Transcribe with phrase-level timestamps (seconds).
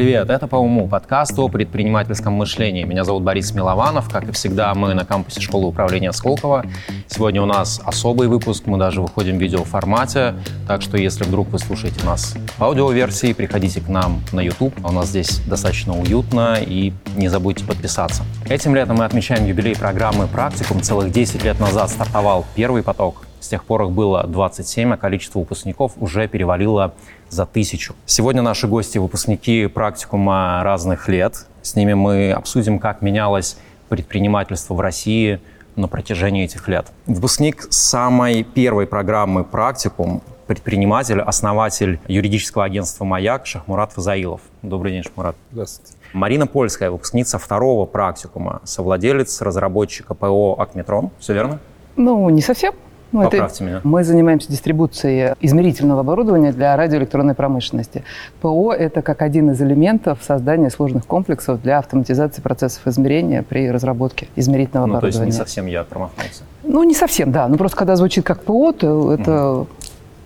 [0.00, 0.30] привет!
[0.30, 2.84] Это «По уму» подкаст о предпринимательском мышлении.
[2.84, 4.08] Меня зовут Борис Милованов.
[4.08, 6.64] Как и всегда, мы на кампусе школы управления Сколково.
[7.06, 10.36] Сегодня у нас особый выпуск, мы даже выходим в видеоформате.
[10.66, 14.72] Так что, если вдруг вы слушаете нас в аудиоверсии, приходите к нам на YouTube.
[14.82, 18.22] У нас здесь достаточно уютно и не забудьте подписаться.
[18.48, 20.80] Этим летом мы отмечаем юбилей программы «Практикум».
[20.80, 23.26] Целых 10 лет назад стартовал первый поток.
[23.40, 26.94] С тех пор их было 27, а количество выпускников уже перевалило
[27.30, 27.94] за тысячу.
[28.06, 31.46] Сегодня наши гости– выпускники практикума разных лет.
[31.62, 33.56] С ними мы обсудим, как менялось
[33.88, 35.40] предпринимательство в России
[35.76, 36.86] на протяжении этих лет.
[37.06, 44.40] Выпускник самой первой программы «Практикум» предприниматель, основатель юридического агентства «Маяк» Шахмурат Фазаилов.
[44.62, 45.36] Добрый день, Шахмурат.
[45.52, 45.92] Здравствуйте.
[46.12, 51.10] Марина Польская, выпускница второго практикума, совладелец разработчика ПО «Акметрон».
[51.20, 51.60] Все верно?
[51.94, 52.74] Ну, не совсем.
[53.12, 53.80] Ну, Поправьте меня.
[53.82, 58.04] Мы занимаемся дистрибуцией измерительного оборудования для радиоэлектронной промышленности.
[58.40, 64.28] ПО– это как один из элементов создания сложных комплексов для автоматизации процессов измерения при разработке
[64.36, 65.24] измерительного ну, оборудования.
[65.24, 66.44] То есть не совсем я промахнулся.
[66.62, 67.48] Ну, не совсем, да.
[67.48, 69.66] Ну, просто когда звучит как ПО, то это mm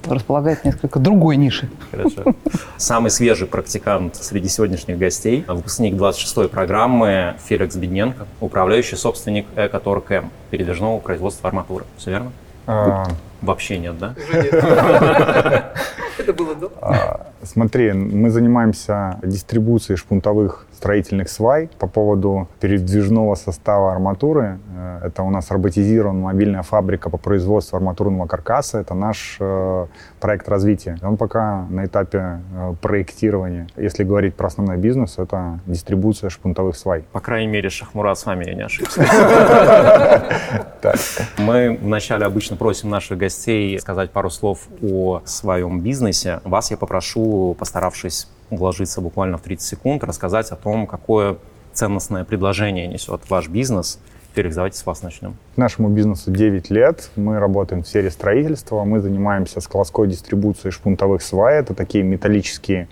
[0.07, 1.69] располагает несколько другой ниши.
[1.91, 2.35] Хорошо.
[2.77, 10.31] Самый свежий практикант среди сегодняшних гостей, выпускник 26-й программы Феликс Бедненко, управляющий собственник Экоторг М,
[10.51, 11.87] передвижного производства арматуры.
[11.97, 12.33] Все верно?
[12.67, 13.07] А...
[13.43, 14.15] Вообще нет, да?
[16.19, 16.73] Это было до.
[16.81, 24.59] А, смотри, мы занимаемся дистрибуцией шпунтовых строительных свай по поводу передвижного состава арматуры.
[24.77, 28.81] Э, это у нас роботизирована мобильная фабрика по производству арматурного каркаса.
[28.81, 29.87] Это наш э,
[30.21, 30.99] проект развития.
[31.03, 33.67] Он пока на этапе э, проектирования.
[33.77, 37.05] Если говорить про основной бизнес, это дистрибуция шпунтовых свай.
[37.13, 39.01] По крайней мере, Шахмурат с вами я не ошибся.
[41.39, 46.41] Мы вначале обычно просим наших гостей сказать пару слов о своем бизнесе.
[46.45, 51.37] Вас я попрошу, постаравшись уложиться буквально в 30 секунд, рассказать о том, какое
[51.73, 53.98] ценностное предложение несет ваш бизнес.
[54.35, 55.36] Феликс, давайте с вас начнем.
[55.57, 57.11] Нашему бизнесу 9 лет.
[57.14, 58.83] Мы работаем в сфере строительства.
[58.83, 61.61] Мы занимаемся складской дистрибуцией шпунтовых свай.
[61.61, 62.89] Это такие металлические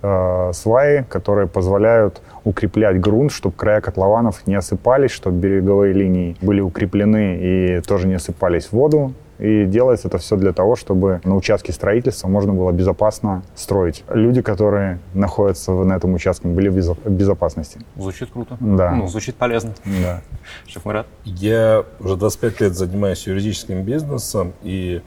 [0.00, 6.60] э, сваи, которые позволяют укреплять грунт, чтобы края котлованов не осыпались, чтобы береговые линии были
[6.62, 9.12] укреплены и тоже не осыпались в воду.
[9.38, 14.04] И делается это все для того, чтобы на участке строительства можно было безопасно строить.
[14.08, 17.80] Люди, которые находятся на этом участке, были в безопасности.
[17.96, 18.56] Звучит круто.
[18.60, 18.92] Да.
[18.92, 19.74] Ну, звучит полезно.
[19.84, 20.22] Да.
[20.66, 21.06] Шахмарат?
[21.24, 25.02] Я уже 25 лет занимаюсь юридическим бизнесом, и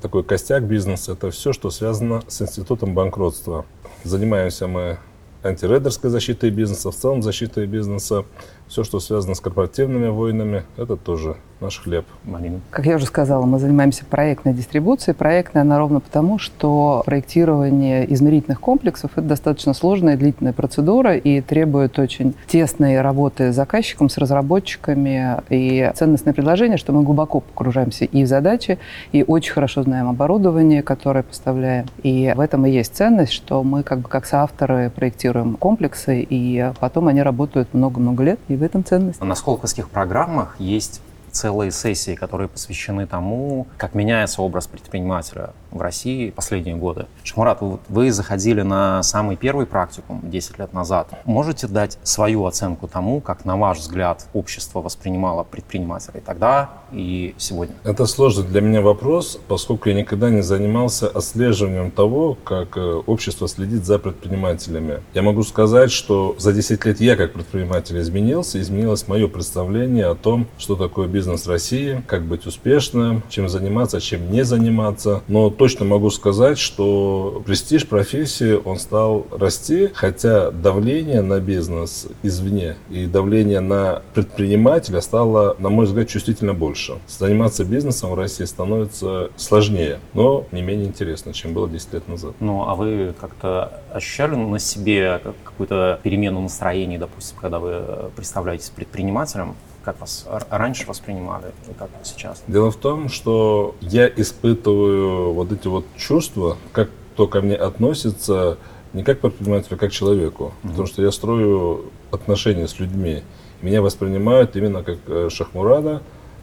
[0.00, 3.64] такой костяк бизнеса– это все, что связано с институтом банкротства.
[4.02, 4.98] Занимаемся мы
[5.44, 8.24] антирейдерской защитой бизнеса, в целом защитой бизнеса.
[8.68, 12.04] Все, что связано с корпоративными войнами, это тоже наш хлеб.
[12.24, 12.60] Марина.
[12.70, 15.14] Как я уже сказала, мы занимаемся проектной дистрибуцией.
[15.14, 21.98] Проектная она ровно потому, что проектирование измерительных комплексов– это достаточно сложная длительная процедура и требует
[21.98, 25.38] очень тесной работы с заказчиком, с разработчиками.
[25.48, 28.78] И ценностное предложение, что мы глубоко погружаемся и в задачи,
[29.12, 31.86] и очень хорошо знаем оборудование, которое поставляем.
[32.02, 36.72] И в этом и есть ценность, что мы как бы как соавторы проектируем комплексы, и
[36.80, 39.20] потом они работают много-много лет, в этом ценность.
[39.20, 41.00] На сколковских программах есть
[41.30, 47.06] целые сессии, которые посвящены тому, как меняется образ предпринимателя в России последние годы.
[47.24, 51.08] Шмурат, вы, вы заходили на самый первый практикум 10 лет назад.
[51.24, 57.74] Можете дать свою оценку тому, как, на ваш взгляд, общество воспринимало предпринимателей тогда и сегодня?
[57.84, 63.48] Это сложный для меня вопрос, поскольку я никогда не занимался отслеживанием того, как э, общество
[63.48, 65.00] следит за предпринимателями.
[65.12, 70.14] Я могу сказать, что за 10 лет я как предприниматель изменился, изменилось мое представление о
[70.14, 75.22] том, что такое бизнес России, как быть успешным, чем заниматься, чем не заниматься.
[75.26, 82.06] Но то, точно могу сказать, что престиж профессии, он стал расти, хотя давление на бизнес
[82.22, 86.98] извне и давление на предпринимателя стало, на мой взгляд, чувствительно больше.
[87.08, 92.34] Заниматься бизнесом в России становится сложнее, но не менее интересно, чем было 10 лет назад.
[92.40, 99.54] Ну, а вы как-то ощущали на себе какую-то перемену настроений, допустим, когда вы представляетесь предпринимателем?
[99.84, 102.42] Как вас раньше воспринимали и как сейчас?
[102.46, 108.58] Дело в том, что я испытываю вот эти вот чувства, как кто ко мне относится,
[108.92, 110.52] не как предпринимателю, а как человеку.
[110.62, 110.68] Mm-hmm.
[110.68, 113.22] Потому что я строю отношения с людьми.
[113.62, 116.02] Меня воспринимают именно как э, Шахмурада,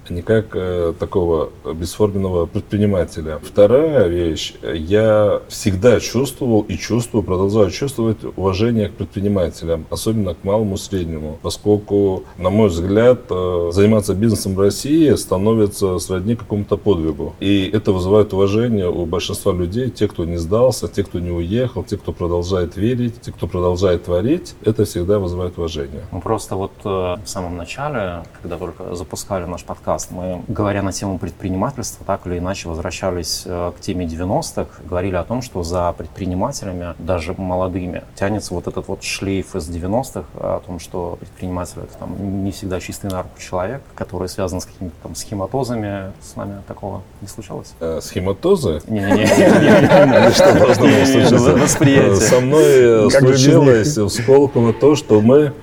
[0.10, 3.40] не как э, такого бесформенного предпринимателя.
[3.44, 4.54] Вторая вещь.
[4.74, 11.40] Я всегда чувствовал и чувствую, продолжаю чувствовать уважение к предпринимателям, особенно к малому и среднему,
[11.42, 17.34] поскольку, на мой взгляд, э, заниматься бизнесом в России становится сродни какому-то подвигу.
[17.40, 21.84] И это вызывает уважение у большинства людей, те, кто не сдался, те, кто не уехал,
[21.84, 26.02] те, кто продолжает верить, те, кто продолжает творить, это всегда вызывает уважение.
[26.12, 30.92] Мы просто вот э, в самом начале, когда только запускали наш подкаст, мы, говоря на
[30.92, 35.94] тему предпринимательства, так или иначе возвращались э, к теме 90-х, говорили о том, что за
[35.98, 41.98] предпринимателями, даже молодыми, тянется вот этот вот шлейф из 90-х о том, что предприниматель это
[41.98, 46.12] там не всегда чистый на руку человек, который связан с какими-то там схематозами.
[46.22, 47.74] С нами такого не случалось?
[47.80, 48.82] Э, схематозы?
[48.88, 50.32] Не-не-не.
[50.32, 51.56] Что должно было случиться?
[51.58, 52.16] Восприятие.
[52.16, 55.54] Со мной случилось в Сколково то, что мы Э,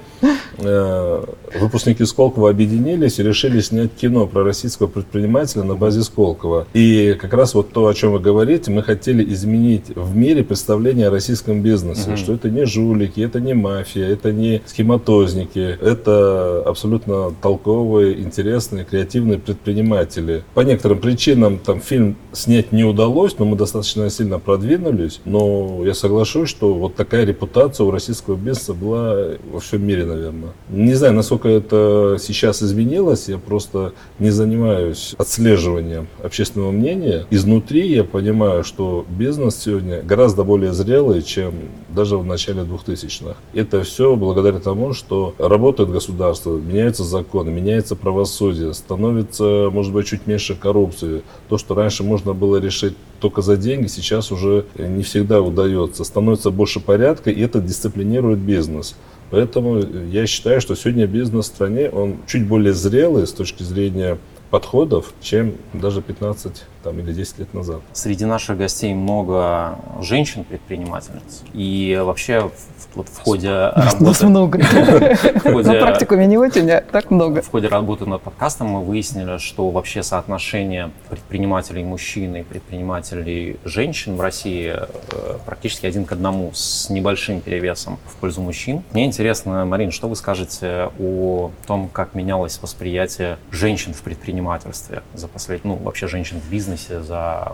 [1.60, 6.66] выпускники Сколково объединились и решили снять кино про российского предпринимателя на базе Сколково.
[6.74, 11.08] И как раз вот то, о чем вы говорите, мы хотели изменить в мире представление
[11.08, 12.16] о российском бизнесе, угу.
[12.16, 19.38] что это не жулики, это не мафия, это не схематозники, это абсолютно толковые, интересные, креативные
[19.38, 20.44] предприниматели.
[20.54, 25.20] По некоторым причинам там фильм снять не удалось, но мы достаточно сильно продвинулись.
[25.24, 29.16] Но я соглашусь, что вот такая репутация у российского бизнеса была
[29.50, 30.50] во всем мире наверное.
[30.70, 37.26] Не знаю, насколько это сейчас изменилось, я просто не занимаюсь отслеживанием общественного мнения.
[37.30, 41.54] Изнутри я понимаю, что бизнес сегодня гораздо более зрелый, чем
[41.88, 43.36] даже в начале 2000-х.
[43.54, 50.26] Это все благодаря тому, что работает государство, меняются законы, меняется правосудие, становится, может быть, чуть
[50.26, 51.22] меньше коррупции.
[51.48, 56.04] То, что раньше можно было решить только за деньги, сейчас уже не всегда удается.
[56.04, 58.96] Становится больше порядка, и это дисциплинирует бизнес.
[59.30, 59.78] Поэтому
[60.10, 64.18] я считаю, что сегодня бизнес в стране, он чуть более зрелый с точки зрения
[64.50, 67.80] подходов, чем даже 15 там, или 10 лет назад.
[67.92, 71.42] Среди наших гостей много женщин-предпринимательниц.
[71.52, 72.50] И вообще
[72.94, 74.04] вот в ходе работы...
[74.04, 74.58] Нас много.
[75.44, 77.42] На практикуме не очень, а так много.
[77.42, 84.16] В ходе работы над подкастом мы выяснили, что вообще соотношение предпринимателей мужчин и предпринимателей женщин
[84.16, 88.82] в России э, практически один к одному с небольшим перевесом в пользу мужчин.
[88.92, 95.28] Мне интересно, Марин, что вы скажете о том, как менялось восприятие женщин в предпринимательстве за
[95.28, 97.52] последние, ну, вообще женщин в бизнесе за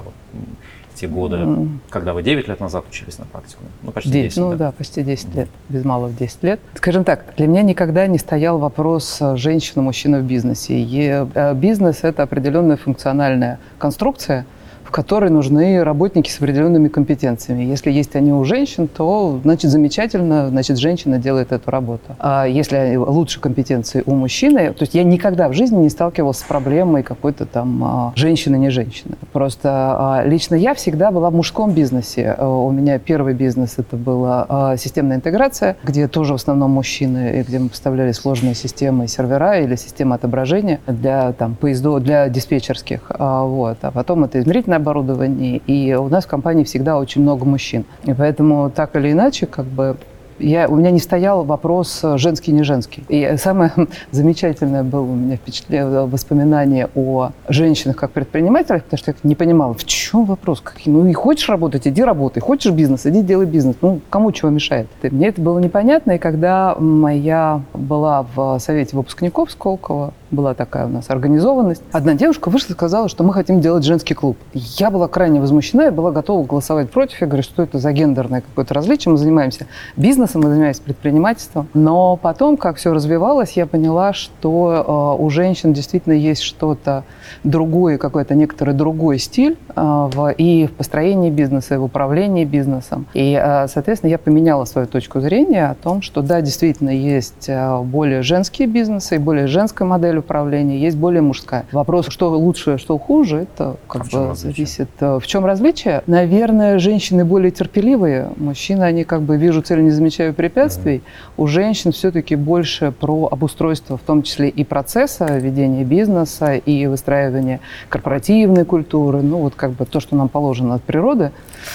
[0.95, 1.79] те годы, mm.
[1.91, 3.63] когда вы 9 лет назад учились на практику?
[3.83, 4.25] Ну, почти 10.
[4.29, 5.37] 10 ну да, да почти 10 mm.
[5.37, 6.61] лет, без малого 10 лет.
[6.75, 10.79] Скажем так, для меня никогда не стоял вопрос э, женщина-мужчина в бизнесе.
[10.79, 14.47] И э, бизнес– это определенная функциональная конструкция–
[14.95, 17.65] которой нужны работники с определенными компетенциями.
[17.65, 22.15] Если есть они у женщин, то, значит, замечательно, значит, женщина делает эту работу.
[22.21, 26.43] А если лучше компетенции у мужчины, то есть я никогда в жизни не сталкивалась с
[26.45, 29.17] проблемой какой-то там а, женщины-не женщины.
[29.33, 32.37] Просто а, лично я всегда была в мужском бизнесе.
[32.39, 37.43] А, у меня первый бизнес это была системная интеграция, где тоже в основном мужчины, и
[37.43, 43.11] где мы поставляли сложные системы сервера или системы отображения для там поездов, для диспетчерских.
[43.19, 43.79] Вот.
[43.83, 47.85] А потом это измерительная оборудовании, и у нас в компании всегда очень много мужчин.
[48.05, 49.97] И поэтому так или иначе, как бы
[50.39, 53.05] я, у меня не стоял вопрос э, женский, не женский.
[53.09, 53.73] И самое
[54.11, 59.75] замечательное было у меня впечатление, воспоминание о женщинах как предпринимателях, потому что я не понимала,
[59.75, 60.61] в чем вопрос?
[60.61, 60.93] Какие?
[60.93, 62.41] Ну и хочешь работать, иди работай.
[62.41, 63.77] Хочешь бизнес, иди делай бизнес.
[63.81, 64.89] Ну, кому чего мешает?
[65.03, 70.89] Мне это было непонятно, и когда моя была в совете выпускников Сколково, была такая у
[70.89, 71.83] нас организованность.
[71.93, 74.37] Одна девушка вышла и сказала, что мы хотим делать женский клуб.
[74.53, 77.21] Я была крайне возмущена, я была готова голосовать против.
[77.21, 79.13] Я говорю, что это за гендерное какое-то различие.
[79.13, 79.67] Мы занимаемся
[79.97, 81.69] бизнесом, мы занимаемся предпринимательством.
[81.75, 87.05] Но потом, как все развивалось, я поняла, что э, у женщин действительно есть что-то
[87.45, 93.07] другое, какой-то некоторый другой стиль э, в, и в построении бизнеса, и в управлении бизнесом.
[93.15, 97.83] И, э, соответственно, я поменяла свою точку зрения о том, что да, действительно есть э,
[97.83, 101.67] более женские бизнесы и более женская модель управления, есть более мужская.
[101.73, 104.89] Вопрос, что лучше, что хуже, это как а бы зависит.
[105.01, 106.03] Э, в чем различие?
[106.07, 110.97] Наверное, женщины более терпеливые, мужчины, они как бы вижу цель, не замечаю препятствий.
[110.97, 111.33] Mm-hmm.
[111.37, 117.61] У женщин все-таки больше про обустройство, в том числе и процесса ведения бизнеса, и выстраивания
[117.89, 119.23] корпоративной культуры.
[119.23, 121.33] Ну, вот как бы то, что нам положено от природы,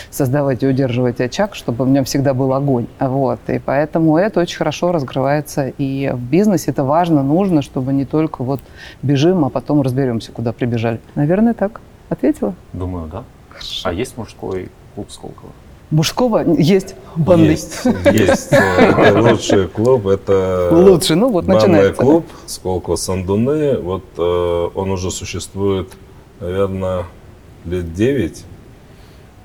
[0.10, 2.88] создавать и удерживать очаг, чтобы в нем всегда был огонь.
[3.00, 3.40] Вот.
[3.48, 6.72] И поэтому это очень хорошо разгрывается и в бизнесе.
[6.72, 8.60] Это важно, нужно, чтобы не только только вот
[9.02, 11.00] бежим, а потом разберемся, куда прибежали.
[11.16, 11.82] Наверное, так.
[12.10, 12.54] Ответила?
[12.74, 13.24] Думаю, да.
[13.50, 13.90] Хорошо.
[13.90, 15.52] А есть мужской клуб Сколково?
[15.92, 17.50] Мужского есть банный.
[17.50, 18.52] Есть, есть.
[19.16, 21.94] Лучший клуб, это Лучший, ну вот банный начинается.
[22.02, 23.78] клуб Сколково Сандуны.
[23.80, 25.90] Вот э, он уже существует,
[26.40, 27.06] наверное,
[27.66, 28.46] лет 9.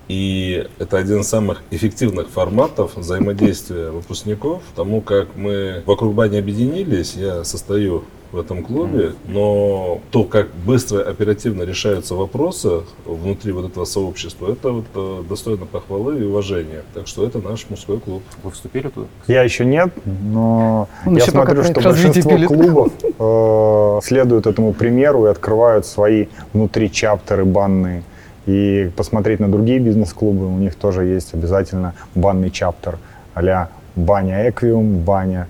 [0.09, 4.63] И это один из самых эффективных форматов взаимодействия выпускников.
[4.75, 11.01] Потому как мы вокруг бани объединились, я состою в этом клубе, но то, как быстро,
[11.03, 16.83] оперативно решаются вопросы внутри вот этого сообщества, это вот э, достойно похвалы и уважения.
[16.95, 18.23] Так что это наш мужской клуб.
[18.43, 19.07] Вы вступили туда?
[19.29, 22.49] Я еще нет, но Он я смотрю, что большинство пилит.
[22.49, 28.03] клубов э, следуют этому примеру и открывают свои внутри чаптеры банные.
[28.47, 32.99] И посмотреть на другие бизнес-клубы, у них тоже есть обязательно банный чаптер
[33.35, 35.49] а баня Эквиум, баня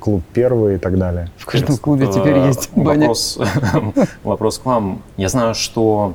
[0.00, 1.30] клуб первый и так далее.
[1.36, 3.00] В каждом клубе Э, теперь есть баня.
[3.00, 3.38] Вопрос,
[4.24, 5.02] вопрос к вам.
[5.16, 6.14] Я знаю, что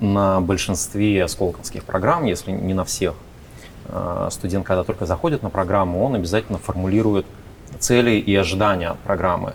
[0.00, 3.14] на большинстве сколковских программ, если не на всех,
[3.88, 7.26] э, студент, когда только заходит на программу, он обязательно формулирует
[7.78, 9.54] цели и ожидания от программы.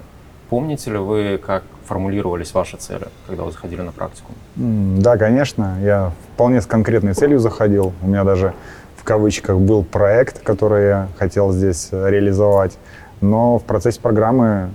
[0.49, 4.31] Помните ли вы, как формулировались ваши цели, когда вы заходили на практику?
[4.55, 7.93] Да, конечно, я вполне с конкретной целью заходил.
[8.01, 8.53] У меня даже
[8.95, 12.77] в кавычках был проект, который я хотел здесь э, реализовать.
[13.21, 14.69] Но в процессе программы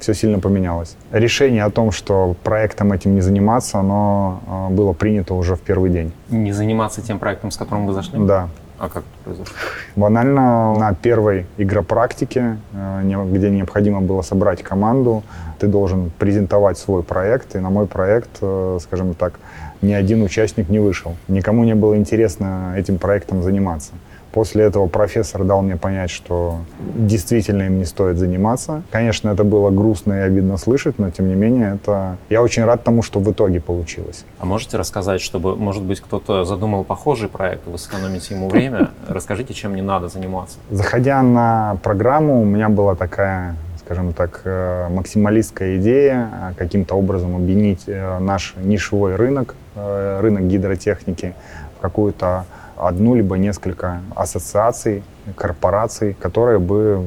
[0.00, 0.96] все сильно поменялось.
[1.12, 5.90] Решение о том, что проектом этим не заниматься, оно э, было принято уже в первый
[5.90, 6.12] день.
[6.28, 8.18] Не заниматься тем проектом, с которым вы зашли?
[8.24, 8.48] Да.
[8.78, 9.54] А как это произошло?
[9.96, 15.22] Банально на первой игропрактике, э, где необходимо было собрать команду,
[15.58, 17.56] ты должен презентовать свой проект.
[17.56, 19.40] И на мой проект, э, скажем так,
[19.82, 21.16] ни один участник не вышел.
[21.26, 23.92] Никому не было интересно этим проектом заниматься.
[24.38, 28.84] После этого профессор дал мне понять, что действительно им не стоит заниматься.
[28.92, 32.18] Конечно, это было грустно и обидно слышать, но тем не менее, это...
[32.30, 34.24] я очень рад тому, что в итоге получилось.
[34.38, 38.90] А можете рассказать, чтобы, может быть, кто-то задумал похожий проект, вы сэкономите ему время?
[39.08, 40.58] Расскажите, чем не надо заниматься.
[40.70, 47.34] Заходя на программу, у меня была такая, скажем так, э, максималистская идея э, каким-то образом
[47.34, 51.34] объединить э, наш нишевой рынок, рынок гидротехники,
[51.76, 52.44] в какую-то
[52.80, 55.02] одну либо несколько ассоциаций,
[55.36, 57.04] корпораций, которые бы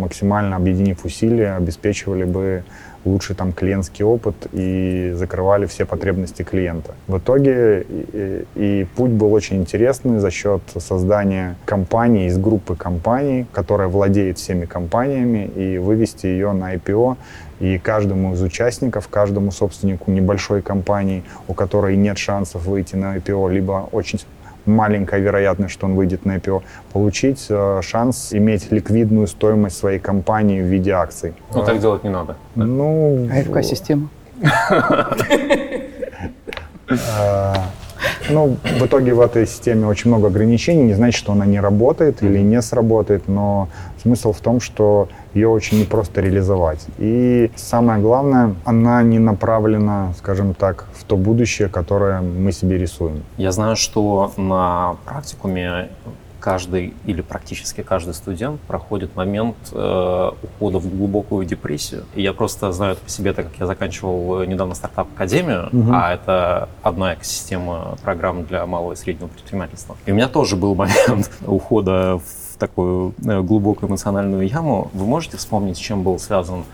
[0.00, 2.64] максимально объединив усилия, обеспечивали бы
[3.04, 6.94] лучший там клиентский опыт и закрывали все потребности клиента.
[7.06, 13.46] В итоге и, и путь был очень интересный за счет создания компании из группы компаний,
[13.52, 17.16] которая владеет всеми компаниями, и вывести ее на IPO.
[17.60, 23.52] И каждому из участников, каждому собственнику небольшой компании, у которой нет шансов выйти на IPO,
[23.52, 24.18] либо очень
[24.66, 30.60] маленькая вероятность, что он выйдет на IPO, получить э, шанс иметь ликвидную стоимость своей компании
[30.60, 31.34] в виде акций.
[31.54, 32.36] Ну, так делать не надо.
[32.54, 34.08] Ну, АФК-система.
[36.88, 37.54] э,
[38.30, 40.84] ну, в итоге в этой системе очень много ограничений.
[40.84, 43.68] Не значит, что она не работает или не сработает, но
[44.02, 46.86] смысл в том, что ее очень непросто реализовать.
[46.98, 53.22] И самое главное, она не направлена, скажем так, в то будущее, которое мы себе рисуем.
[53.36, 55.88] Я знаю, что на практикуме
[56.40, 62.04] каждый или практически каждый студент проходит момент э, ухода в глубокую депрессию.
[62.14, 65.94] И я просто знаю это по себе, так как я заканчивал э, недавно стартап-академию, Мгм.
[65.94, 69.96] а это одна экосистема программ для малого и среднего предпринимательства.
[70.04, 74.90] И у меня тоже был момент ухода в такую э, глубокую эмоциональную яму.
[74.94, 76.64] Вы можете вспомнить, с чем был связан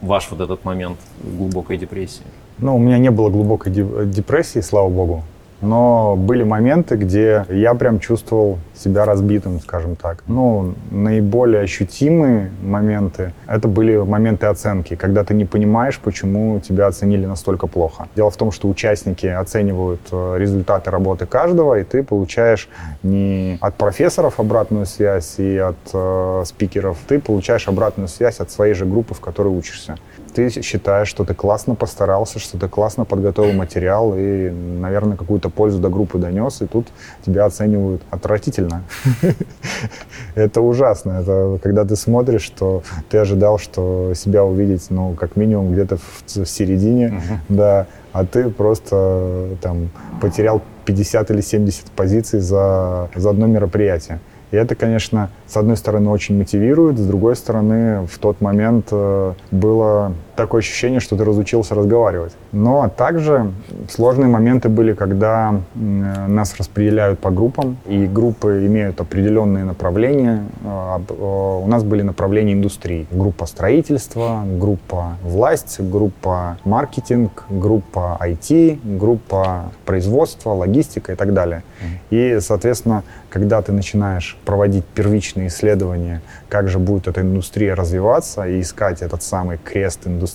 [0.00, 0.98] ваш вот этот момент
[1.38, 2.24] глубокой депрессии?
[2.58, 5.22] Ну, у меня не было глубокой де- депрессии, слава богу.
[5.60, 10.22] Но были моменты, где я прям чувствовал себя разбитым, скажем так.
[10.26, 17.26] Ну, наиболее ощутимые моменты— это были моменты оценки, когда ты не понимаешь, почему тебя оценили
[17.26, 18.08] настолько плохо.
[18.16, 22.68] Дело в том, что участники оценивают э, результаты работы каждого, и ты получаешь
[23.02, 28.74] не от профессоров обратную связь и от э, спикеров, ты получаешь обратную связь от своей
[28.74, 29.96] же группы, в которой учишься
[30.36, 35.78] ты считаешь, что ты классно постарался, что ты классно подготовил материал и, наверное, какую-то пользу
[35.78, 36.88] до группы донес, и тут
[37.24, 38.82] тебя оценивают отвратительно.
[40.34, 41.12] Это ужасно.
[41.22, 46.44] Это когда ты смотришь, что ты ожидал, что себя увидеть, ну, как минимум где-то в,
[46.44, 49.88] середине, да, а ты просто там
[50.20, 54.20] потерял 50 или 70 позиций за, за одно мероприятие.
[54.50, 59.32] И это, конечно, с одной стороны очень мотивирует, с другой стороны в тот момент э,
[59.50, 62.32] было такое ощущение, что ты разучился разговаривать.
[62.52, 63.52] Но также
[63.88, 70.44] сложные моменты были, когда нас распределяют по группам, и группы имеют определенные направления.
[70.64, 73.06] А, а, у нас были направления индустрии.
[73.10, 81.62] Группа строительства, группа власть, группа маркетинг, группа IT, группа производства, логистика и так далее.
[82.10, 88.60] И, соответственно, когда ты начинаешь проводить первичные исследования, как же будет эта индустрия развиваться и
[88.60, 90.25] искать этот самый крест индустрии,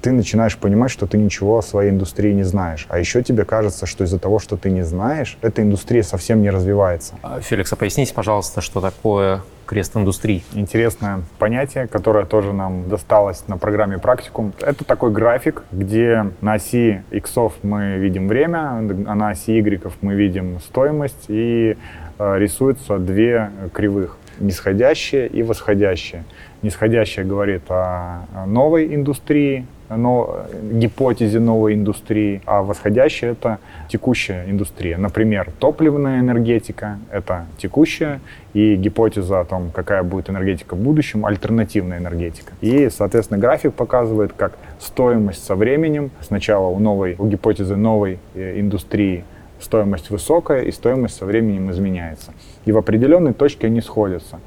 [0.00, 2.86] ты начинаешь понимать, что ты ничего о своей индустрии не знаешь.
[2.88, 6.50] А еще тебе кажется, что из-за того, что ты не знаешь, эта индустрия совсем не
[6.50, 7.14] развивается.
[7.22, 10.44] А, Феликс, а поясните, пожалуйста, что такое крест индустрии.
[10.52, 14.52] Интересное понятие, которое тоже нам досталось на программе практикум.
[14.60, 18.58] Это такой график, где на оси иксов мы видим время,
[19.06, 21.76] а на оси игреков мы видим стоимость, и
[22.18, 26.24] э, рисуются две кривых нисходящее и восходящее.
[26.64, 33.58] Нисходящее говорит о новой индустрии, но, гипотезе новой индустрии, а восходящая— это
[33.90, 34.96] текущая индустрия.
[34.96, 38.20] Например, топливная энергетика— это текущая,
[38.54, 42.54] и гипотеза о том, какая будет энергетика в будущем— альтернативная энергетика.
[42.62, 48.58] И, соответственно, график показывает, как стоимость со временем, сначала у новой, у гипотезы новой э,
[48.58, 49.24] индустрии
[49.60, 52.32] стоимость высокая, и стоимость со временем изменяется.
[52.64, 54.40] И в определенной точке они сходятся.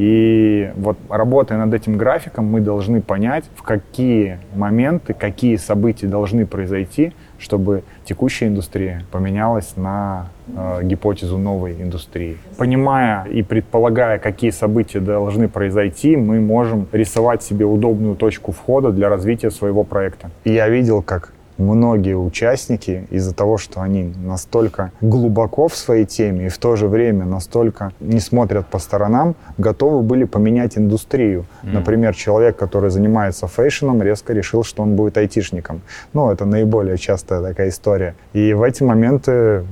[0.00, 6.46] И вот работая над этим графиком, мы должны понять, в какие моменты, какие события должны
[6.46, 12.38] произойти, чтобы текущая индустрия поменялась на э, гипотезу новой индустрии.
[12.56, 19.10] Понимая и предполагая, какие события должны произойти, мы можем рисовать себе удобную точку входа для
[19.10, 20.30] развития своего проекта.
[20.46, 26.48] Я видел, как многие участники из-за того, что они настолько глубоко в своей теме и
[26.48, 31.44] в то же время настолько не смотрят по сторонам, готовы были поменять индустрию.
[31.62, 31.72] Mm.
[31.72, 35.82] Например, человек, который занимается фэшном, резко решил, что он будет айтишником.
[36.12, 38.14] Ну, это наиболее частая такая история.
[38.32, 39.64] И в эти моменты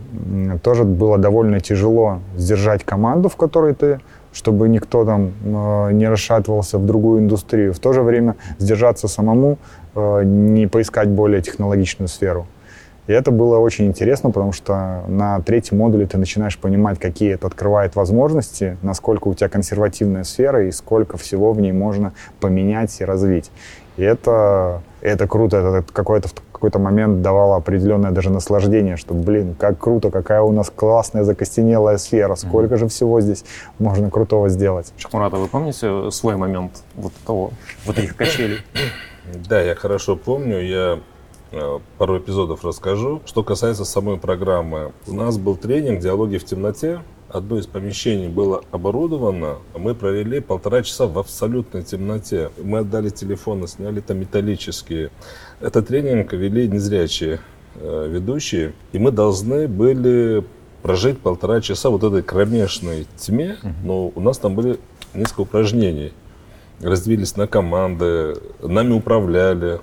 [0.63, 4.01] тоже было довольно тяжело сдержать команду, в которой ты
[4.33, 7.73] чтобы никто там э, не расшатывался в другую индустрию.
[7.73, 9.59] В то же время сдержаться самому,
[10.25, 12.47] не поискать более технологичную сферу.
[13.07, 17.47] И это было очень интересно, потому что на третьем модуле ты начинаешь понимать, какие это
[17.47, 23.05] открывает возможности, насколько у тебя консервативная сфера и сколько всего в ней можно поменять и
[23.05, 23.51] развить.
[23.97, 26.29] И это, это круто, это какой-то
[26.59, 31.99] какой-то момент давало определенное даже наслаждение, что, блин, как круто, какая у нас классная закостенелая
[31.99, 32.79] сфера, сколько mm-hmm.
[32.79, 33.45] же всего здесь
[33.79, 34.93] можно крутого сделать.
[34.97, 37.53] Шахмурат, а вы помните свой момент вот того,
[37.87, 38.59] вот этих качелей?
[39.49, 41.01] Да, я хорошо помню, я
[41.53, 43.23] э, пару эпизодов расскажу.
[43.27, 48.63] Что касается самой программы, у нас был тренинг «Диалоги в темноте», одно из помещений было
[48.71, 52.51] оборудовано, мы провели полтора часа в абсолютной темноте.
[52.63, 55.11] Мы отдали телефоны, сняли там металлические.
[55.61, 57.41] Этот тренинг вели незрячие
[57.75, 60.45] э, ведущие, и мы должны были
[60.83, 64.79] прожить полтора часа вот этой кромешной тьме, но у нас там были
[65.13, 66.13] несколько упражнений.
[66.81, 69.81] Разделились на команды, нами управляли.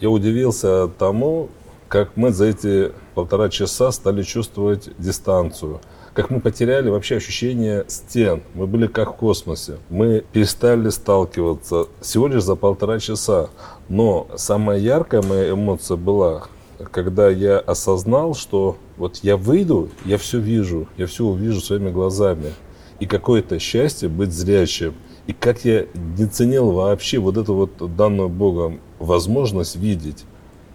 [0.00, 1.48] Я удивился тому,
[1.88, 5.80] как мы за эти полтора часа стали чувствовать дистанцию–
[6.16, 8.42] как мы потеряли вообще ощущение стен.
[8.54, 9.76] Мы были как в космосе.
[9.90, 13.50] Мы перестали сталкиваться всего лишь за полтора часа.
[13.90, 16.44] Но самая яркая моя эмоция была,
[16.90, 22.54] когда я осознал, что вот я выйду, я все вижу, я все увижу своими глазами.
[22.98, 24.94] И какое-то счастье быть зрячим.
[25.26, 25.86] И как я
[26.18, 30.24] не ценил вообще вот эту вот данную Богом возможность видеть.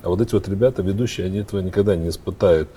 [0.03, 2.69] А вот эти вот ребята, ведущие, они этого никогда не испытают.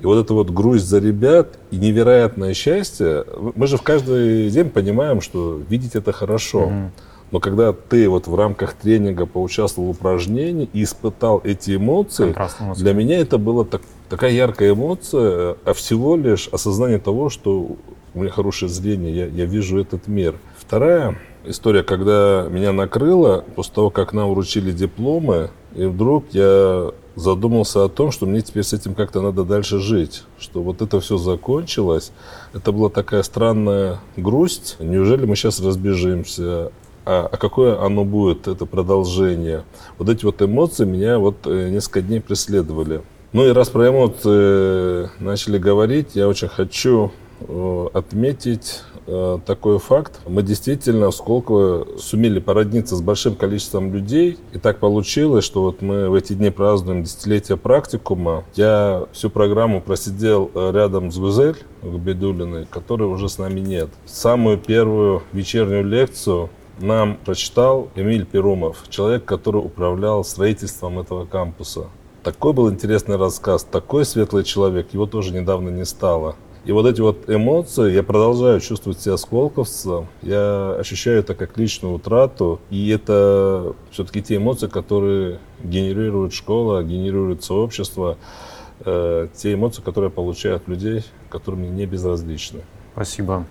[0.00, 4.70] И вот эта вот грусть за ребят и невероятное счастье, мы же в каждый день
[4.70, 6.66] понимаем, что видеть это хорошо.
[6.66, 6.90] Угу.
[7.32, 12.34] Но когда ты вот в рамках тренинга поучаствовал в упражнении и испытал эти эмоции,
[12.76, 17.76] для меня это была так, такая яркая эмоция, а всего лишь осознание того, что
[18.14, 20.36] у меня хорошее зрение, я, я вижу этот мир.
[20.56, 27.84] Вторая история, когда меня накрыло, после того, как нам вручили дипломы, и вдруг я задумался
[27.84, 31.18] о том, что мне теперь с этим как-то надо дальше жить, что вот это все
[31.18, 32.12] закончилось.
[32.52, 34.76] Это была такая странная грусть.
[34.80, 36.72] Неужели мы сейчас разбежимся?
[37.04, 39.64] А, а какое оно будет, это продолжение?
[39.98, 43.02] Вот эти вот эмоции меня вот э, несколько дней преследовали.
[43.32, 47.12] Ну и раз про эмоции начали говорить, я очень хочу
[47.92, 50.20] отметить Э, такой факт.
[50.28, 54.38] Мы действительно в Сколково сумели породниться с большим количеством людей.
[54.52, 58.44] И так получилось, что вот мы в эти дни празднуем десятилетие практикума.
[58.54, 63.88] Я всю программу просидел э, рядом с Гузель Губедулиной, которой уже с нами нет.
[64.06, 66.48] Самую первую вечернюю лекцию
[66.78, 71.86] нам прочитал Эмиль Перумов, человек, который управлял строительством этого кампуса.
[72.22, 76.36] Такой был интересный рассказ, такой светлый человек, его тоже недавно не стало.
[76.66, 81.94] И вот эти вот эмоции, я продолжаю чувствовать себя сколковцем, я ощущаю это как личную
[81.94, 88.18] утрату, и это все-таки те эмоции, которые генерирует школа, генерирует сообщество,
[88.80, 92.60] э, те эмоции, которые получают людей, которые мне не безразличны.
[92.92, 93.46] Спасибо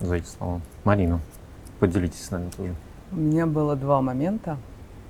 [0.00, 0.60] за эти слова.
[0.84, 1.20] Марина,
[1.80, 2.74] поделитесь с нами тоже.
[3.10, 4.58] У меня было два момента.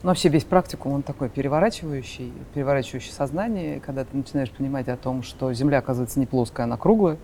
[0.02, 5.22] Ну, вообще весь практикум, он такой переворачивающий, переворачивающий сознание, когда ты начинаешь понимать о том,
[5.22, 7.18] что Земля, оказывается, не плоская, она круглая,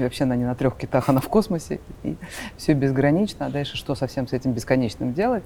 [0.00, 2.16] вообще она не на трех китах, она в космосе, и
[2.56, 5.44] все безгранично, а дальше что совсем с этим бесконечным делать.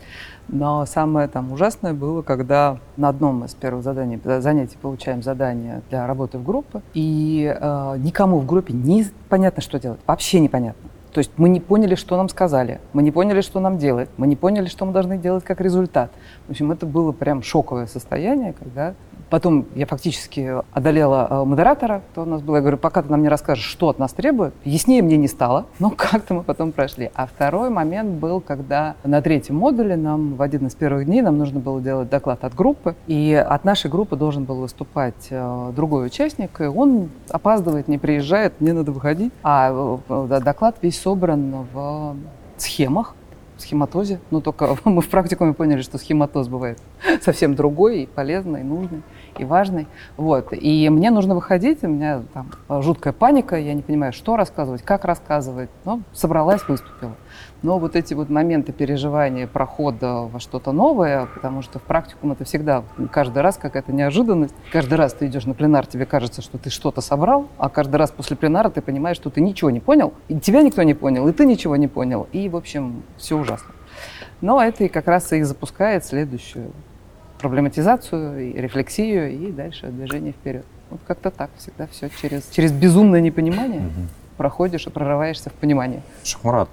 [0.48, 6.06] Но самое там ужасное было, когда на одном из первых заданий, занятий получаем задание для
[6.06, 10.90] работы в группе, и э, никому в группе не понятно, что делать, вообще непонятно.
[11.16, 14.26] То есть мы не поняли, что нам сказали, мы не поняли, что нам делать, мы
[14.26, 16.10] не поняли, что мы должны делать как результат.
[16.46, 18.94] В общем, это было прям шоковое состояние, когда
[19.28, 22.54] Потом я фактически одолела э, модератора, кто у нас был.
[22.54, 25.66] Я говорю, пока ты нам не расскажешь, что от нас требует, яснее мне не стало,
[25.80, 27.10] но как-то мы потом прошли.
[27.14, 31.38] А второй момент был, когда на третьем модуле нам в один из первых дней нам
[31.38, 36.06] нужно было делать доклад от группы, и от нашей группы должен был выступать э, другой
[36.06, 39.32] участник, и он опаздывает, не приезжает, мне надо выходить.
[39.42, 42.16] А э, доклад весь собран в
[42.56, 43.14] схемах,
[43.58, 44.18] схематозе.
[44.32, 46.80] Но только мы в практикуме поняли, что схематоз бывает
[47.22, 49.02] совсем другой и полезный, и нужный,
[49.38, 49.86] и важный.
[50.16, 50.48] Вот.
[50.50, 52.50] И мне нужно выходить, у меня там
[52.82, 55.70] жуткая паника, я не понимаю, что рассказывать, как рассказывать.
[55.84, 57.12] Но собралась, выступила.
[57.62, 62.44] Но вот эти вот моменты переживания прохода во что-то новое, потому что в практикум это
[62.44, 64.54] всегда каждый раз какая-то неожиданность.
[64.72, 68.10] Каждый раз ты идешь на пленар, тебе кажется, что ты что-то собрал, а каждый раз
[68.10, 71.32] после пленара ты понимаешь, что ты ничего не понял, и тебя никто не понял, и
[71.32, 72.28] ты ничего не понял.
[72.32, 73.74] И, в общем, все ужасно.
[74.40, 76.72] Но это и как раз и запускает следующую
[77.38, 80.64] проблематизацию, и рефлексию, и дальше движение вперед.
[80.90, 84.08] Вот как-то так всегда все через, через безумное непонимание угу.
[84.36, 86.02] проходишь и прорываешься в понимание.
[86.22, 86.68] Шахмурат,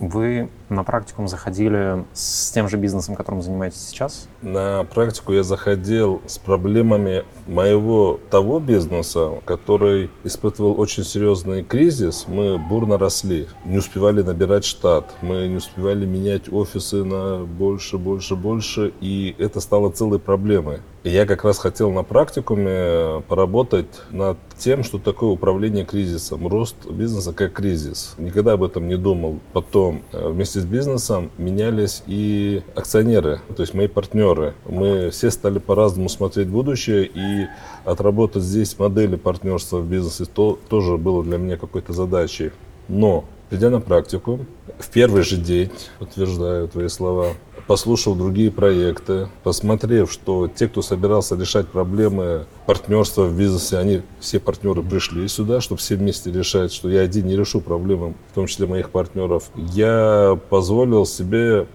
[0.00, 4.28] вы на практикум заходили с тем же бизнесом, которым занимаетесь сейчас?
[4.42, 12.26] На практику я заходил с проблемами моего того бизнеса, который испытывал очень серьезный кризис.
[12.28, 18.36] Мы бурно росли, не успевали набирать штат, мы не успевали менять офисы на больше, больше,
[18.36, 20.80] больше, и это стало целой проблемой.
[21.04, 27.32] Я как раз хотел на практикуме поработать над тем, что такое управление кризисом, рост бизнеса
[27.32, 28.14] как кризис.
[28.18, 29.38] Никогда об этом не думал.
[29.52, 34.54] Потом э, вместе с бизнесом менялись и акционеры, то есть мои партнеры.
[34.66, 37.46] Мы все стали по-разному смотреть будущее, и
[37.84, 42.50] отработать здесь модели партнерства в бизнесе то, тоже было для меня какой-то задачей.
[42.88, 44.40] Но Придя на практику,
[44.78, 47.28] в первый же день, подтверждаю твои слова,
[47.68, 54.40] послушав другие проекты, посмотрев, что те, кто собирался решать проблемы партнерства в бизнесе, они все
[54.40, 58.46] партнеры пришли сюда, чтобы все вместе решать, что я один не решу проблемы, в том
[58.46, 61.66] числе моих партнеров, я позволил себе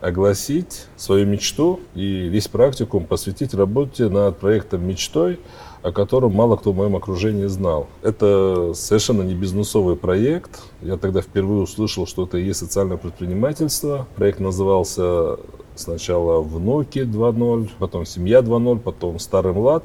[0.00, 5.38] огласить свою мечту и весь практикум посвятить работе над проектом «Мечтой»,
[5.84, 7.88] о котором мало кто в моем окружении знал.
[8.02, 10.62] Это совершенно не бизнесовый проект.
[10.80, 14.06] Я тогда впервые услышал, что это и есть социальное предпринимательство.
[14.16, 15.36] Проект назывался
[15.74, 19.84] сначала «Внуки 2.0», потом «Семья 2.0», потом «Старый млад».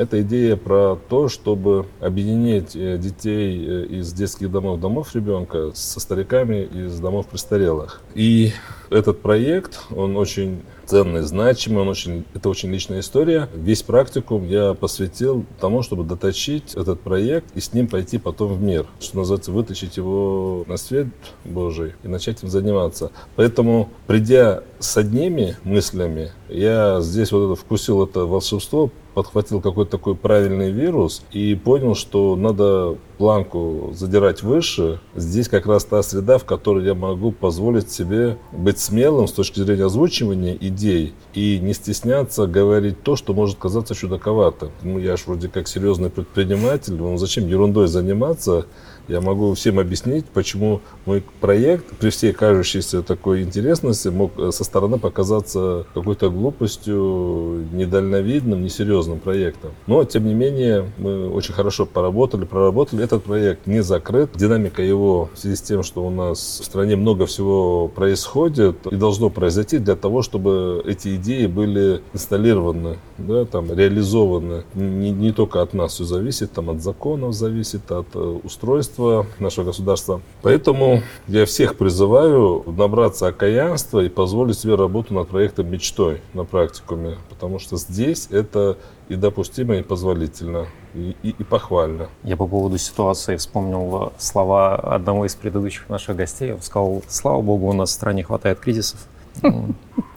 [0.00, 6.00] Это идея про то, чтобы объединить э, детей э, из детских домов, домов ребенка со
[6.00, 8.00] стариками из домов престарелых.
[8.14, 8.52] И
[8.88, 13.50] этот проект, он очень ценный, значимый, он очень, это очень личная история.
[13.54, 18.62] Весь практикум я посвятил тому, чтобы доточить этот проект и с ним пойти потом в
[18.62, 18.86] мир.
[19.00, 21.08] Что называется, вытащить его на свет
[21.44, 23.12] Божий и начать им заниматься.
[23.36, 30.14] Поэтому, придя с одними мыслями, я здесь вот это вкусил это волшебство, подхватил какой-то такой
[30.14, 35.00] правильный вирус и понял, что надо планку задирать выше.
[35.14, 39.60] Здесь как раз та среда, в которой я могу позволить себе быть смелым с точки
[39.60, 44.70] зрения озвучивания идей и не стесняться говорить то, что может казаться чудаковато.
[44.82, 48.66] Ну, я же вроде как серьезный предприниматель, ну, зачем ерундой заниматься?
[49.10, 54.62] Я могу всем объяснить, почему мой проект при всей кажущейся такой интересности мог э, со
[54.62, 59.72] стороны показаться какой-то глупостью, недальновидным, несерьезным проектом.
[59.88, 63.02] Но, тем не менее, мы очень хорошо поработали, проработали.
[63.02, 64.30] Этот проект не закрыт.
[64.36, 68.94] Динамика его в связи с тем, что у нас в стране много всего происходит и
[68.94, 74.62] должно произойти для того, чтобы эти идеи были инсталлированы, да, там, реализованы.
[74.74, 79.26] Не, не только от нас все зависит, там, от законов зависит, от э, устройства руководство
[79.38, 80.20] нашего государства.
[80.42, 87.16] Поэтому я всех призываю набраться окаянства и позволить себе работу над проектом мечтой на практикуме,
[87.28, 88.76] потому что здесь это
[89.08, 92.08] и допустимо, и позволительно, и, и, и похвально.
[92.22, 96.52] Я по поводу ситуации вспомнил слова одного из предыдущих наших гостей.
[96.52, 99.00] Он сказал, слава богу, у нас в стране хватает кризисов.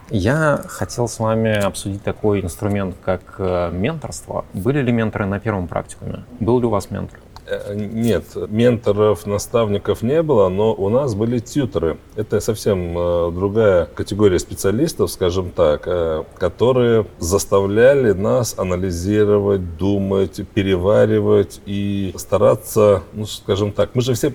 [0.09, 4.45] Я хотел с вами обсудить такой инструмент, как э, менторство.
[4.53, 6.25] Были ли менторы на первом практикуме?
[6.39, 7.19] Был ли у вас ментор?
[7.45, 11.97] Э, нет, менторов, наставников не было, но у нас были тьютеры.
[12.15, 21.61] Это совсем э, другая категория специалистов, скажем так, э, которые заставляли нас анализировать, думать, переваривать
[21.65, 24.29] и стараться, ну, скажем так, мы же все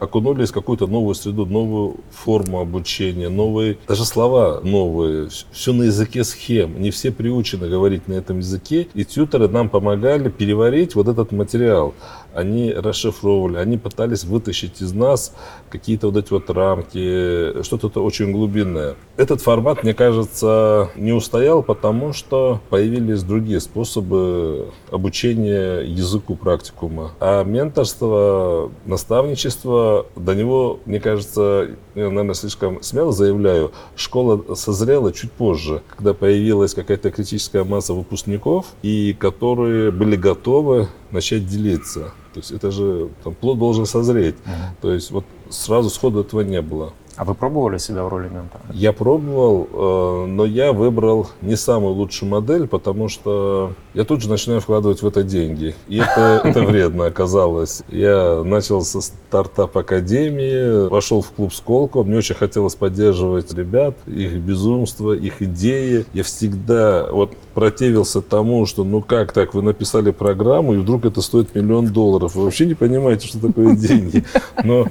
[0.00, 6.24] окунулись в какую-то новую среду, новую форму обучения, новые, даже слова новые, все на языке
[6.24, 6.80] схем.
[6.80, 11.94] Не все приучены говорить на этом языке, и тьютеры нам помогали переварить вот этот материал
[12.36, 15.34] они расшифровывали, они пытались вытащить из нас
[15.70, 18.96] какие-то вот эти вот рамки, что-то очень глубинное.
[19.16, 27.12] Этот формат, мне кажется, не устоял, потому что появились другие способы обучения языку практикума.
[27.20, 35.32] А менторство, наставничество, до него, мне кажется, я, наверное, слишком смело заявляю, школа созрела чуть
[35.32, 42.12] позже, когда появилась какая-то критическая масса выпускников, и которые были готовы начать делиться.
[42.34, 44.34] То есть это же там, плод должен созреть.
[44.34, 44.82] Uh-huh.
[44.82, 46.92] То есть вот сразу сходу этого не было.
[47.16, 48.62] А вы пробовали себя в роли ментора?
[48.72, 54.28] Я пробовал, э, но я выбрал не самую лучшую модель, потому что я тут же
[54.28, 55.74] начинаю вкладывать в это деньги.
[55.88, 57.82] И это, это вредно оказалось.
[57.88, 62.04] Я начал со стартап-академии, вошел в клуб Сколково.
[62.04, 66.04] Мне очень хотелось поддерживать ребят, их безумство, их идеи.
[66.12, 71.22] Я всегда вот противился тому, что ну как так, вы написали программу, и вдруг это
[71.22, 72.34] стоит миллион долларов.
[72.34, 74.24] Вы вообще не понимаете, что такое деньги.
[74.62, 74.86] Но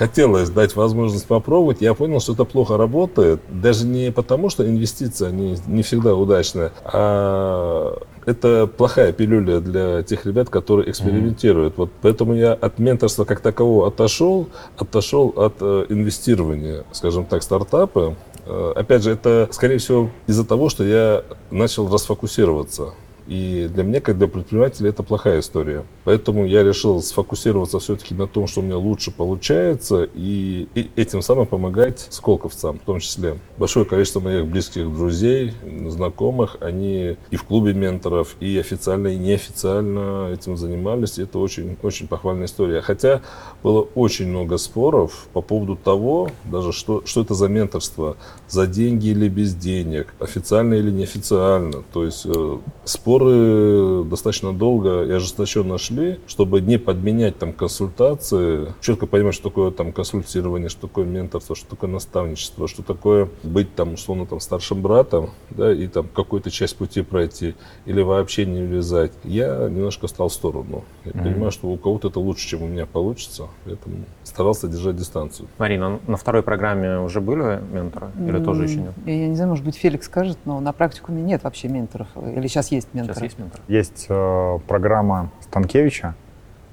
[0.00, 1.82] хотелось дать возможность попробовать.
[1.82, 3.42] Я понял, что это плохо работает.
[3.50, 10.24] Даже не потому, что инвестиции, они не всегда удачные, а это плохая пилюля для тех
[10.24, 11.74] ребят, которые экспериментируют.
[11.74, 11.76] Mm-hmm.
[11.76, 18.16] Вот поэтому я от менторства как такового отошел, отошел от э, инвестирования, скажем так, стартапа.
[18.46, 22.94] Э, опять же, это, скорее всего, из-за того, что я начал расфокусироваться.
[23.30, 25.84] И для меня, как для предпринимателя, это плохая история.
[26.02, 30.66] Поэтому я решил сфокусироваться все-таки на том, что у меня лучше получается, и,
[30.96, 33.38] этим самым помогать сколковцам в том числе.
[33.56, 35.52] Большое количество моих близких друзей,
[35.86, 41.18] знакомых, они и в клубе менторов, и официально, и неофициально этим занимались.
[41.18, 42.80] И это очень, очень похвальная история.
[42.80, 43.20] Хотя
[43.62, 48.16] было очень много споров по поводу того, даже что, что это за менторство,
[48.48, 51.84] за деньги или без денег, официально или неофициально.
[51.92, 58.72] То есть э, спор споры достаточно долго и ожесточенно шли, чтобы не подменять там консультации,
[58.80, 63.74] четко понимать, что такое там консультирование, что такое менторство, что такое наставничество, что такое быть
[63.74, 67.54] там условно там старшим братом, да, и там какую-то часть пути пройти
[67.86, 69.12] или вообще не влезать.
[69.24, 70.84] Я немножко стал в сторону.
[71.04, 71.22] Я mm-hmm.
[71.22, 75.48] понимаю, что у кого-то это лучше, чем у меня получится, поэтому старался держать дистанцию.
[75.58, 78.44] Марина, на второй программе уже были менторы или mm-hmm.
[78.44, 78.92] тоже еще нет?
[79.04, 82.08] Я не знаю, может быть, Феликс скажет, но на практикуме нет вообще менторов.
[82.16, 82.99] Или сейчас есть менторы?
[83.04, 83.62] Сейчас есть менторы.
[83.68, 86.14] Есть э, программа Станкевича,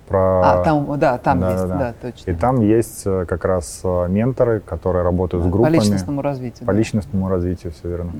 [0.07, 0.41] про...
[0.43, 1.77] А, там, да, там да, есть, да, да.
[1.77, 2.31] да, точно.
[2.31, 5.77] И там есть э, как раз э, менторы, которые работают да, с группами.
[5.77, 6.65] По личностному развитию.
[6.65, 6.79] По да.
[6.79, 8.11] личностному развитию, все верно.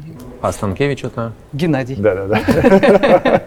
[0.41, 1.31] А Станкевич это?
[1.53, 1.95] Геннадий.
[1.95, 3.41] Да, да, да.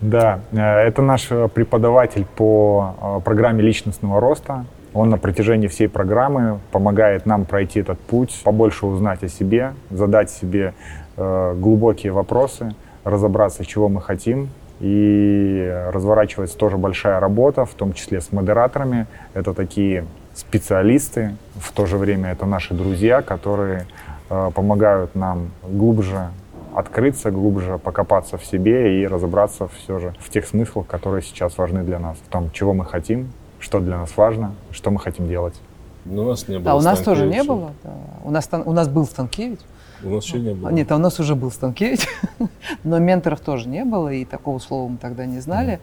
[0.00, 4.64] Да, э, это наш преподаватель по программе личностного роста.
[4.94, 10.30] Он на протяжении всей программы помогает нам пройти этот путь, побольше узнать о себе, задать
[10.30, 10.72] себе
[11.16, 12.76] глубокие вопросы,
[13.08, 19.06] разобраться, чего мы хотим, и разворачивается тоже большая работа, в том числе с модераторами.
[19.34, 23.86] Это такие специалисты, в то же время это наши друзья, которые
[24.30, 26.28] э, помогают нам глубже
[26.74, 31.82] открыться, глубже покопаться в себе и разобраться все же в тех смыслах, которые сейчас важны
[31.82, 35.60] для нас, в том, чего мы хотим, что для нас важно, что мы хотим делать.
[36.04, 36.64] Ну, у нас не было.
[36.64, 37.72] Да, у нас тоже не было.
[37.82, 37.90] Да.
[38.24, 39.58] У, нас, у нас был Станкевич.
[40.02, 40.70] У нас еще не было.
[40.70, 42.00] Нет, а у нас уже был Станкевич,
[42.84, 45.80] но менторов тоже не было, и такого слова мы тогда не знали.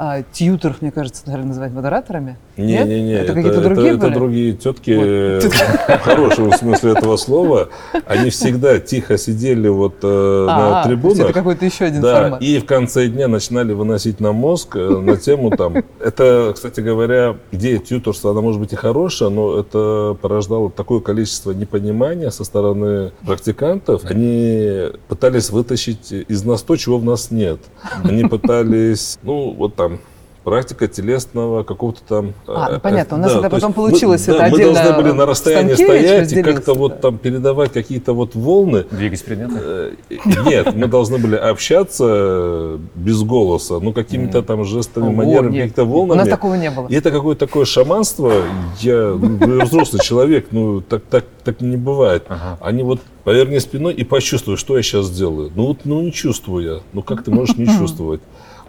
[0.00, 2.36] А, тьютеров, мне кажется, наверное, называть модераторами.
[2.56, 4.10] Не-не-не, это, это какие-то другие это, были?
[4.10, 5.52] это другие тетки, вот.
[5.52, 7.68] в хорошем смысле этого слова.
[8.06, 11.18] Они всегда тихо сидели вот э, на а, трибунах.
[11.20, 12.42] это какой-то еще один да, формат.
[12.42, 15.82] И в конце дня начинали выносить на мозг э, на тему там.
[16.00, 21.50] Это, кстати говоря, идея тьюторства, она может быть и хорошая, но это порождало такое количество
[21.50, 27.60] непонимания со стороны практикантов, музыкантов, они пытались вытащить из нас то, чего в нас нет.
[28.04, 30.00] Они пытались, ну, вот там,
[30.48, 32.32] практика телесного какого-то там...
[32.46, 34.92] А, ну э, понятно, у нас да, это потом получилось, мы, это да, мы должны
[34.94, 38.86] были на расстоянии стоять и как-то вот там передавать какие-то вот волны.
[38.90, 39.58] Двигать предметы?
[39.60, 39.92] Э,
[40.46, 46.18] Нет, мы должны были общаться без голоса, ну какими-то там жестами, манерами, какими-то У волнами.
[46.20, 46.86] нас такого не было.
[46.88, 48.32] И это какое-то такое шаманство.
[48.80, 52.24] Я ну, взрослый человек, ну так, так, так не бывает.
[52.60, 55.52] Они вот поверни спиной и почувствуй, что я сейчас делаю.
[55.54, 56.80] Ну вот, ну не чувствую я.
[56.94, 58.22] Ну как ты можешь не чувствовать?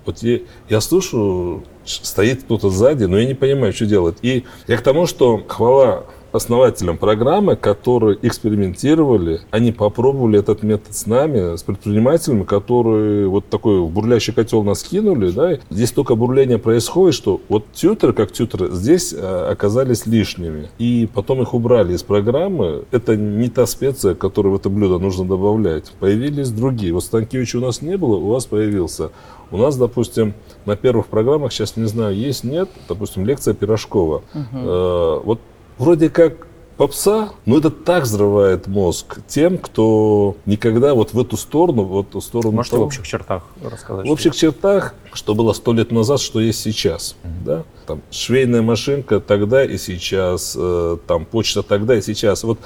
[0.05, 4.17] Вот я, я слышу, стоит кто-то сзади, но я не понимаю, что делать.
[4.21, 11.05] И я к тому, что хвала основателям программы, которые экспериментировали, они попробовали этот метод с
[11.05, 17.15] нами, с предпринимателями, которые вот такой бурлящий котел нас кинули, да, здесь только бурление происходит,
[17.15, 22.83] что вот тьютеры, как тьютеры, здесь э, оказались лишними, и потом их убрали из программы,
[22.91, 27.61] это не та специя, которую в это блюдо нужно добавлять, появились другие, вот Станкевича у
[27.61, 29.11] нас не было, у вас появился.
[29.51, 34.21] У нас, допустим, на первых программах, сейчас не знаю, есть, нет, допустим, лекция Пирожкова.
[34.53, 35.39] Э, вот
[35.79, 36.45] вроде как
[36.77, 42.51] попса, но это так взрывает мозг тем, кто никогда вот в эту сторону, в сторону
[42.51, 44.07] Можете в того- общих чертах рассказать?
[44.07, 47.15] в общих чертах, что было сто лет назад, что есть сейчас.
[47.43, 47.63] Да?
[47.85, 52.43] Там, швейная машинка тогда и сейчас, э, там, почта тогда и сейчас.
[52.43, 52.59] Вот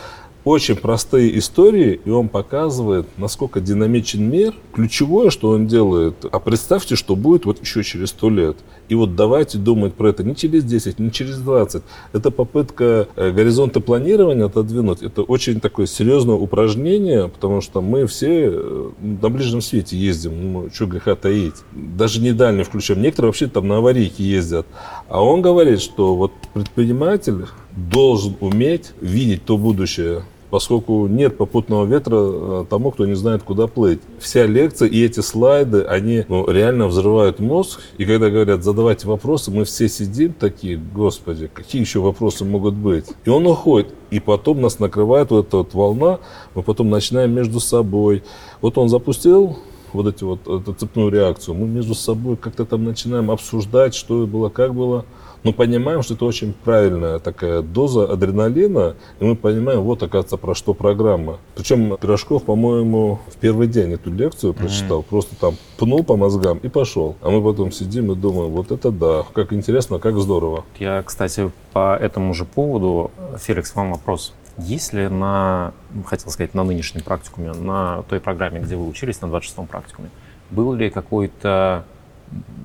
[0.44, 4.54] очень простые истории, и он показывает, насколько динамичен мир.
[4.74, 8.58] Ключевое, что он делает, а представьте, что будет вот еще через сто лет.
[8.90, 11.84] И вот давайте думать про это не через 10, не через 20.
[12.12, 15.02] Это попытка э, горизонты планирования отодвинуть.
[15.02, 20.70] Это очень такое серьезное упражнение, потому что мы все э, на ближнем свете ездим, ну,
[20.72, 21.56] что греха таить.
[21.72, 23.02] Даже не дальний включаем.
[23.02, 24.66] Некоторые вообще там на аварийке ездят.
[25.08, 32.16] А он говорит, что вот предприниматель должен уметь видеть то будущее, поскольку нет попутного ветра
[32.16, 34.02] э, тому, кто не знает, куда плыть.
[34.20, 37.82] Вся лекция и эти слайды, они ну, реально взрывают мозг.
[37.98, 43.08] И когда говорят, задавайте вопросы, мы все сидим такие, господи, какие еще вопросы могут быть?
[43.26, 43.96] И он уходит.
[44.12, 46.20] И потом нас накрывает вот эта вот волна,
[46.54, 48.22] мы потом начинаем между собой.
[48.62, 49.58] Вот он запустил
[49.92, 54.50] вот эти вот, эту цепную реакцию, мы между собой как-то там начинаем обсуждать, что было,
[54.50, 55.06] как было.
[55.44, 60.56] Но понимаем, что это очень правильная такая доза адреналина, и мы понимаем, вот, оказывается, про
[60.56, 61.38] что программа.
[61.56, 66.70] Причем Пирожков, по-моему, в первый день эту лекцию прочитал, просто там пнул по мозгам и
[66.70, 67.18] пошел.
[67.22, 70.64] А мы потом сидим и думаем, вот это да, как интересно, как здорово.
[70.80, 74.34] Я, кстати, по этому же поводу, Феликс, вам вопрос.
[74.58, 75.74] Есть ли на,
[76.06, 80.10] хотел сказать, на нынешнем практикуме, на той программе, где вы учились, на 26-м практикуме,
[80.52, 81.84] был ли какой-то,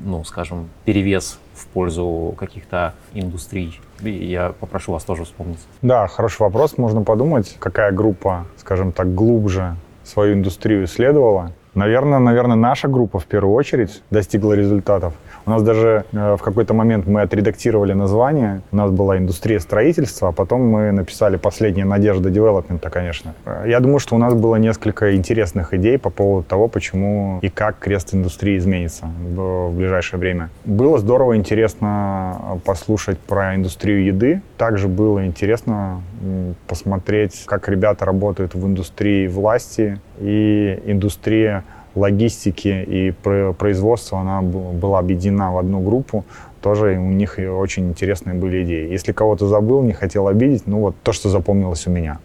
[0.05, 3.81] ну, скажем, перевес в пользу каких-то индустрий?
[4.01, 5.59] Я попрошу вас тоже вспомнить.
[5.83, 6.79] Да, хороший вопрос.
[6.79, 11.53] Можно подумать, какая группа, скажем так, глубже свою индустрию исследовала.
[11.75, 15.15] Наверное, наверное, наша группа в первую очередь достигла результатов.
[15.49, 18.61] У нас даже э, в какой-то момент мы отредактировали название.
[18.71, 23.33] У нас была индустрия строительства, а потом мы написали «Последняя надежда девелопмента», конечно.
[23.47, 27.49] Э, Я думаю, что у нас было несколько интересных идей по поводу того, почему и
[27.49, 30.51] как крест индустрии изменится в ближайшее время.
[30.67, 34.43] Было здорово, интересно э, послушать про индустрию еды.
[34.59, 36.03] Также было интересно
[36.67, 41.65] посмотреть, как ребята работают в индустрии власти и индустрия
[41.99, 46.25] логистики и про- производства, она была объединена в одну группу.
[46.61, 48.91] Тоже у них очень интересные были идеи.
[48.91, 52.19] Если кого-то забыл, не хотел обидеть, ну вот то, что запомнилось у меня.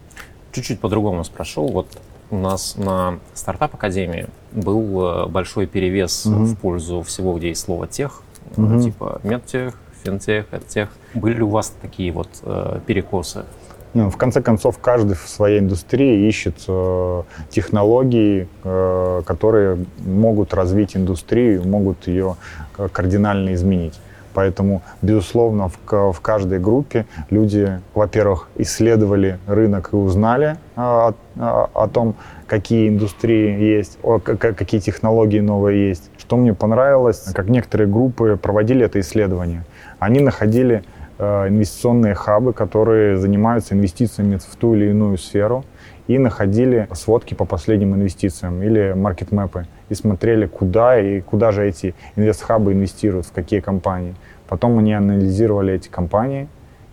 [0.52, 1.68] Чуть-чуть по-другому спрошу.
[1.68, 1.88] Вот
[2.32, 6.46] у нас на стартап академии был э, большой перевес Мгм.
[6.46, 8.24] в пользу всего, где есть слово тех,
[8.56, 8.82] Мгм.
[8.82, 10.90] типа медтех, финтех, эдтех.
[11.14, 13.46] Были ли у вас такие вот э, перекосы?
[13.94, 20.98] Ну, в конце концов, каждый в своей индустрии ищет э, технологии, э, которые могут развить
[20.98, 22.36] индустрию, могут ее
[22.78, 24.00] э, кардинально изменить.
[24.34, 31.88] Поэтому, безусловно, в, в каждой группе люди, во-первых, исследовали рынок и узнали о, о- о
[31.88, 32.16] том,
[32.48, 34.00] какие индустрии есть,
[34.40, 36.10] какие технологии новые есть.
[36.18, 39.66] Что мне понравилось, как некоторые группы проводили это исследование.
[40.00, 40.82] Они находили э,
[41.20, 45.64] инвестиционные хабы, которые занимаются инвестициями в ту или иную сферу,
[46.08, 51.96] и находили сводки по последним инвестициям или маркетмэпы и смотрели, куда и куда же эти
[52.16, 54.16] инвестхабы инвестируют, в какие компании.
[54.48, 56.48] Потом они анализировали эти компании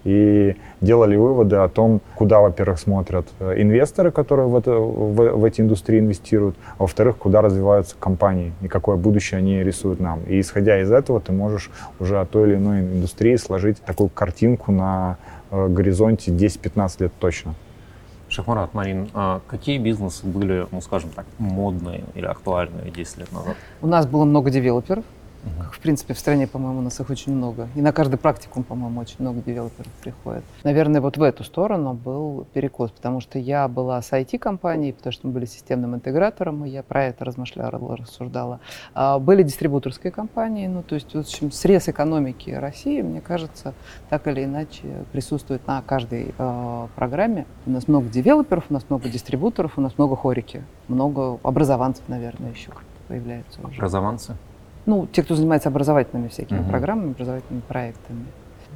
[0.04, 5.44] и делали выводы о том, куда, во-первых, смотрят э, инвесторы, которые в, это, в, в
[5.44, 10.20] эти индустрии инвестируют, а во-вторых, куда развиваются компании и какое будущее они рисуют нам.
[10.24, 14.72] И исходя из этого ты можешь уже от той или иной индустрии сложить такую картинку
[14.72, 15.18] на
[15.50, 17.54] э, горизонте 10-15 лет точно.
[18.30, 23.56] Шахмарат, Марин, а какие бизнесы были, ну скажем так, модные или актуальные 10 лет назад?
[23.82, 25.04] У нас было много девелоперов,
[25.58, 27.68] Как, в принципе, в стране, по-моему, у нас их очень много.
[27.74, 30.44] И на каждый практикум, по-моему, очень много девелоперов приходит.
[30.64, 35.26] Наверное, вот в эту сторону был перекос, потому что я была с IT-компанией, потому что
[35.26, 38.60] мы были системным интегратором, и я про это размышляла, рассуждала.
[38.94, 43.74] А были дистрибуторские компании, ну, то есть, в общем, срез экономики России, мне кажется,
[44.08, 44.82] так или иначе
[45.12, 47.46] присутствует на каждой э, программе.
[47.66, 52.50] У нас много девелоперов, у нас много дистрибуторов, у нас много хорики, много образованцев, наверное,
[52.50, 52.70] еще
[53.08, 53.76] появляется уже.
[53.76, 54.36] Образованцы?
[54.86, 56.70] Ну, те, кто занимается образовательными всякими угу.
[56.70, 58.24] программами, образовательными проектами.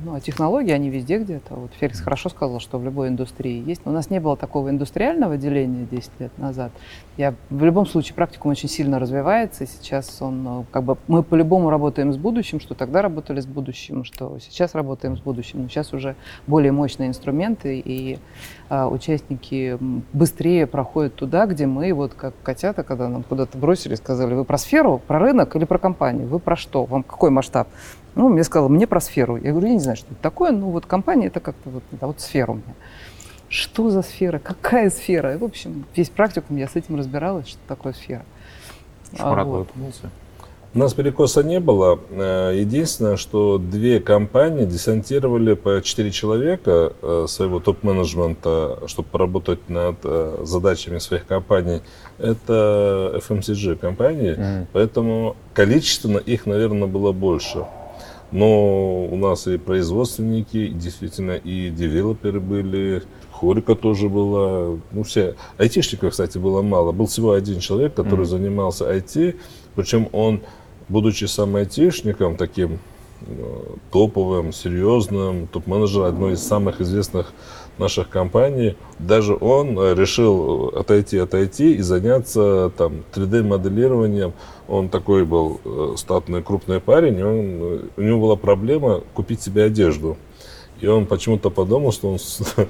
[0.03, 1.55] Ну, а технологии, они везде где-то.
[1.55, 3.83] Вот Феликс хорошо сказал, что в любой индустрии есть.
[3.85, 6.73] Но у нас не было такого индустриального деления 10 лет назад.
[7.17, 9.65] Я, в любом случае, практикум очень сильно развивается.
[9.65, 13.47] И сейчас он, ну, как бы, мы по-любому работаем с будущим, что тогда работали с
[13.47, 15.63] будущим, что сейчас работаем с будущим.
[15.63, 16.17] Но сейчас уже
[16.49, 18.19] более мощные инструменты, и
[18.69, 19.79] а, участники
[20.13, 24.59] быстрее проходят туда, где мы, вот как котята, когда нам куда-то бросили, сказали, вы про
[24.59, 26.27] сферу, про рынок или про компанию?
[26.27, 26.85] Вы про что?
[26.85, 27.69] Вам какой масштаб?
[28.15, 29.37] Ну, мне сказала, мне про сферу.
[29.37, 32.07] Я говорю, я не знаю, что это такое, ну вот компания это как-то вот, да,
[32.07, 32.75] вот сфера у меня.
[33.49, 34.39] Что за сфера?
[34.39, 35.35] Какая сфера?
[35.35, 38.25] И, в общем, весь практикум я с этим разбиралась, что такое сфера.
[39.17, 39.69] Шмарат, а, вот.
[40.75, 42.01] У нас перекоса не было.
[42.11, 49.99] Э, единственное, что две компании десантировали по четыре человека э, своего топ-менеджмента, чтобы поработать над
[50.03, 51.81] э, задачами своих компаний.
[52.19, 54.67] Это FMCG компании, mm.
[54.73, 57.67] поэтому количественно их, наверное, было больше.
[58.33, 63.03] Но у нас и производственники, действительно, и девелоперы были,
[63.33, 64.79] Хорика тоже была.
[64.93, 65.35] Ну, все.
[65.59, 66.93] Айтишников, кстати, было мало.
[66.93, 68.29] Был всего один человек, который mm.
[68.29, 69.37] занимался IT,
[69.75, 70.41] причем он,
[70.89, 72.79] будучи сам айтишником, таким
[73.23, 77.33] э, топовым, серьезным, топ-менеджером одной из самых известных
[77.79, 84.33] наших компаний, даже он э, решил отойти от IT и заняться там 3D-моделированием.
[84.69, 89.65] Он такой был э, статный, крупный парень, он, э, у него была проблема купить себе
[89.65, 90.17] одежду.
[90.81, 92.19] И он почему-то подумал, что он,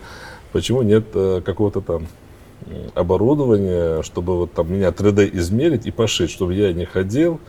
[0.53, 2.07] почему нет какого-то там
[2.95, 7.41] оборудования, чтобы вот там меня 3D измерить и пошить, чтобы я не ходил,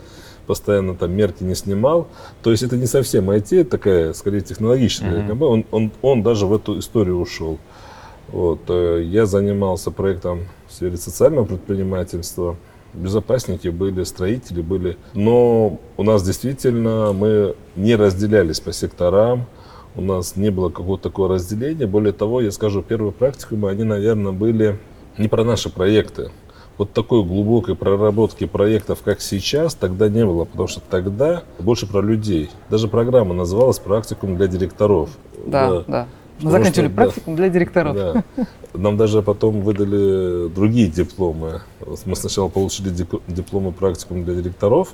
[0.46, 2.08] постоянно там мерки не снимал.
[2.42, 5.44] То есть это не совсем IT, это такая, скорее, технологическая mm-hmm.
[5.44, 7.58] Он, он, он даже в эту историю ушел.
[8.28, 8.60] Вот.
[8.68, 12.56] Э, я занимался проектом в сфере социального предпринимательства.
[12.94, 14.96] Безопасники были, строители были.
[15.14, 19.46] Но у нас действительно мы не разделялись по секторам.
[19.94, 21.86] У нас не было какого-то такого разделения.
[21.86, 24.78] Более того, я скажу, первые практикумы, они, наверное, были
[25.18, 26.30] не про наши проекты
[26.78, 32.00] вот такой глубокой проработки проектов, как сейчас, тогда не было, потому что тогда больше про
[32.00, 32.50] людей.
[32.70, 35.10] Даже программа называлась «Практикум для директоров».
[35.46, 35.84] Да, да.
[35.86, 36.08] да.
[36.40, 37.94] Мы заканчивали что, практикум да, для директоров.
[37.94, 38.24] Да.
[38.74, 41.62] Нам даже потом выдали другие дипломы.
[42.04, 42.90] Мы сначала получили
[43.26, 44.92] дипломы практикум для директоров,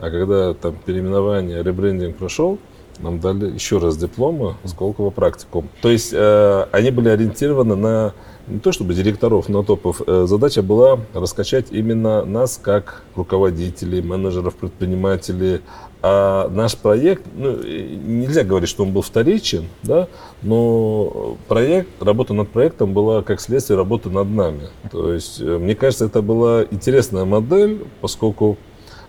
[0.00, 2.58] а когда там переименование, ребрендинг прошел,
[3.00, 5.68] нам дали еще раз дипломы Сколково практикум.
[5.80, 8.14] То есть э, они были ориентированы на
[8.48, 10.02] не то чтобы директоров, но топов.
[10.06, 15.60] Э, задача была раскачать именно нас как руководителей, менеджеров, предпринимателей.
[16.04, 20.08] А наш проект, ну, нельзя говорить, что он был вторичен, да,
[20.42, 24.62] но проект, работа над проектом была как следствие работы над нами.
[24.90, 28.58] То есть, э, мне кажется, это была интересная модель, поскольку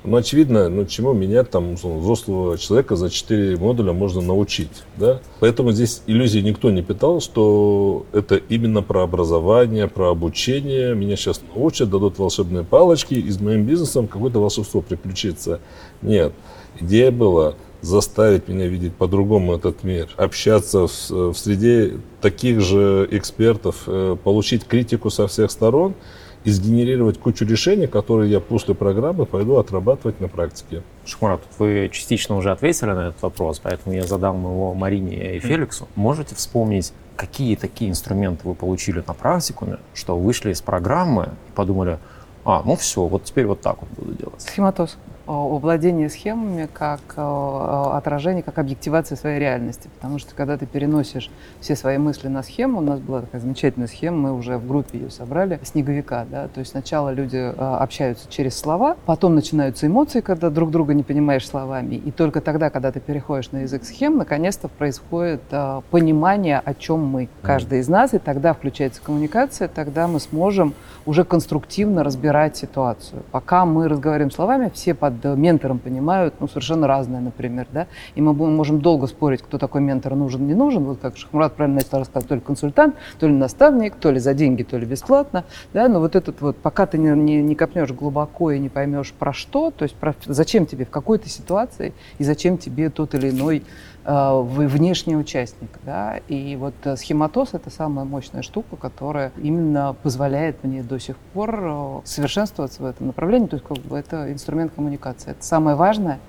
[0.03, 5.21] ну, очевидно, ну, чему менять там взрослого человека за 4 модуля можно научить, да?
[5.39, 10.93] Поэтому здесь иллюзий никто не питал, что это именно про образование, про обучение.
[10.93, 15.61] Меня сейчас научат, дадут волшебные палочки, и с моим бизнесом какое-то волшебство приключится.
[16.01, 16.33] Нет.
[16.79, 23.83] Идея была заставить меня видеть по-другому этот мир, общаться в, в среде таких же экспертов,
[23.87, 25.93] э, получить критику со всех сторон–
[26.43, 30.83] и сгенерировать кучу решений, которые я после программы пойду отрабатывать на практике.
[31.05, 35.87] Шахмарат, вы частично уже ответили на этот вопрос, поэтому я задам его Марине и Феликсу.
[35.95, 41.99] Можете вспомнить, какие такие инструменты вы получили на практикуме, что вышли из программы и подумали,
[42.45, 44.41] а, ну все, вот теперь вот так вот буду делать.
[44.41, 49.89] Схематоз владение схемами как э, отражение, как объективация своей реальности.
[49.95, 53.87] Потому что когда ты переносишь все свои мысли на схему, у нас была такая замечательная
[53.87, 58.29] схема, мы уже в группе ее собрали, снеговика, да, то есть сначала люди э, общаются
[58.29, 62.91] через слова, потом начинаются эмоции, когда друг друга не понимаешь словами, и только тогда, когда
[62.91, 68.13] ты переходишь на язык схем, наконец-то происходит э, понимание, о чем мы, каждый из нас,
[68.13, 70.73] и тогда включается коммуникация, тогда мы сможем
[71.05, 73.23] уже конструктивно разбирать ситуацию.
[73.31, 77.67] Пока мы разговариваем словами, все под ментором понимают ну, совершенно разное, например.
[77.71, 77.87] Да?
[78.15, 80.83] И мы можем долго спорить, кто такой ментор нужен, не нужен.
[80.83, 84.33] Вот как Шахмурат правильно начал рассказывать, то ли консультант, то ли наставник, то ли за
[84.33, 85.43] деньги, то ли бесплатно.
[85.73, 85.87] Да?
[85.87, 89.33] Но вот этот вот, пока ты не, не, не копнешь глубоко и не поймешь про
[89.33, 93.63] что, то есть про, зачем тебе в какой-то ситуации и зачем тебе тот или иной
[94.05, 95.69] внешний участник.
[95.85, 96.19] Да?
[96.27, 101.59] И вот э, схематоз— это самая мощная штука, которая именно позволяет мне до сих пор
[101.61, 103.47] э, совершенствоваться в этом направлении.
[103.47, 105.31] То есть как бы это инструмент коммуникации.
[105.31, 106.19] Это самое важное,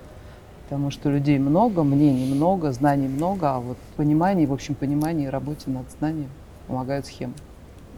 [0.64, 5.30] потому что людей много, мнений много, знаний много, а вот понимание, в общем, понимание и
[5.30, 6.28] работе над знанием
[6.68, 7.34] помогают схемы.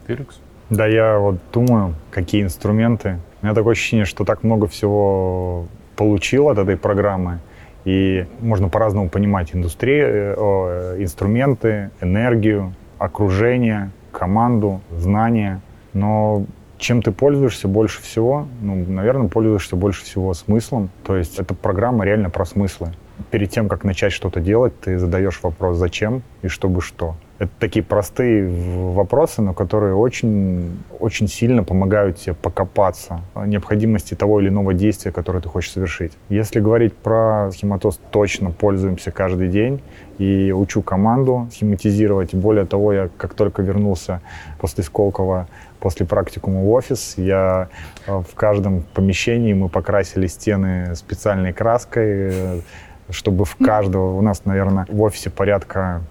[0.07, 0.39] Феликс?
[0.69, 3.19] Да, я вот думаю, какие инструменты.
[3.41, 5.65] У меня такое ощущение, что так много всего
[5.95, 7.39] получил от этой программы.
[7.87, 15.61] И можно по-разному понимать индустрию, э, инструменты, энергию, окружение, команду, знания.
[15.93, 16.45] Но
[16.77, 18.45] чем ты пользуешься больше всего?
[18.61, 20.89] Ну, наверное, пользуешься больше всего смыслом.
[21.05, 22.91] То есть эта программа реально про смыслы.
[23.31, 27.15] Перед тем, как начать что-то делать, ты задаешь вопрос «зачем?» и «чтобы что?».
[27.39, 34.41] Это такие простые вопросы, но которые очень, очень сильно помогают тебе покопаться о необходимости того
[34.41, 36.13] или иного действия, которое ты хочешь совершить.
[36.29, 39.81] Если говорить про схематоз, точно пользуемся каждый день
[40.17, 42.33] и учу команду схематизировать.
[42.33, 44.21] Более того, я как только вернулся
[44.59, 45.47] после Сколково,
[45.79, 47.69] после практикума в офис, я
[48.07, 52.63] э, в каждом помещении мы покрасили стены специальной краской,
[53.09, 56.01] чтобы в каждого, у нас, наверное, в офисе порядка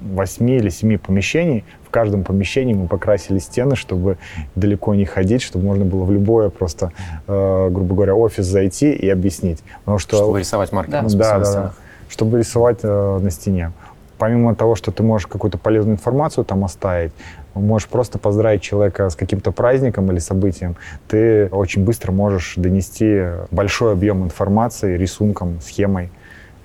[0.00, 1.64] восьми или семи помещений.
[1.86, 4.18] В каждом помещении мы покрасили стены, чтобы
[4.54, 6.92] далеко не ходить, чтобы можно было в любое просто,
[7.26, 9.62] э, грубо говоря, офис зайти и объяснить.
[9.80, 11.38] Потому что, чтобы рисовать маркером да.
[11.38, 11.72] Да, да,
[12.08, 13.72] чтобы рисовать э, на стене.
[14.18, 17.12] Помимо того, что ты можешь какую-то полезную информацию там оставить,
[17.54, 20.76] можешь просто поздравить человека с каким-то праздником или событием,
[21.08, 26.10] ты очень быстро можешь донести большой объем информации рисунком, схемой.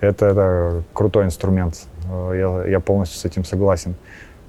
[0.02, 1.76] Это, это крутой инструмент
[2.10, 2.34] Э,
[2.66, 3.96] я, я полностью с этим согласен.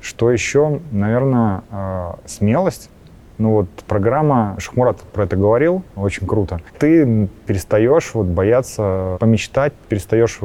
[0.01, 0.81] Что еще?
[0.91, 2.91] Наверное, э, смелость.
[3.39, 6.61] Ну вот программа, Шахмурат про это говорил, очень круто.
[6.79, 10.39] Ты перестаешь вот бояться помечтать, перестаешь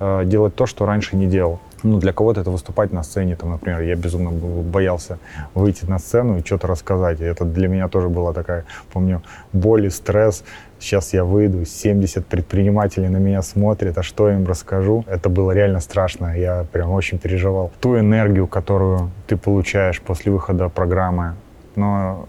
[0.00, 1.60] э, делать то, что раньше не делал.
[1.82, 5.18] Ну, для кого-то это выступать на сцене, там, например, я безумно боялся
[5.54, 7.20] выйти на сцену и что-то рассказать.
[7.20, 9.22] И это для меня тоже была такая, помню,
[9.52, 10.44] боль и стресс
[10.84, 15.04] сейчас я выйду, 70 предпринимателей на меня смотрят, а что я им расскажу?
[15.08, 17.72] Это было реально страшно, я прям очень переживал.
[17.80, 21.34] Ту энергию, которую ты получаешь после выхода программы,
[21.74, 22.28] но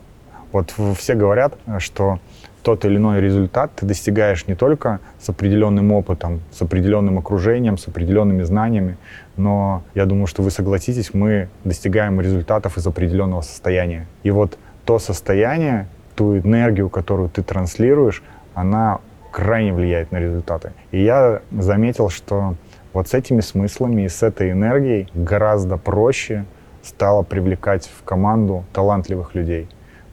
[0.52, 2.20] вот все говорят, что
[2.66, 7.88] тот или иной результат ты достигаешь не только с определенным опытом, с определенным окружением, с
[7.88, 8.98] определенными знаниями,
[9.38, 14.08] но я думаю, что вы согласитесь, мы достигаем результатов из определенного состояния.
[14.24, 18.24] И вот то состояние, ту энергию, которую ты транслируешь,
[18.56, 19.00] она
[19.32, 20.74] крайне влияет на результаты.
[20.90, 22.56] И я заметил, что
[22.94, 26.46] вот с этими смыслами и с этой энергией гораздо проще
[26.82, 29.68] стало привлекать в команду талантливых людей.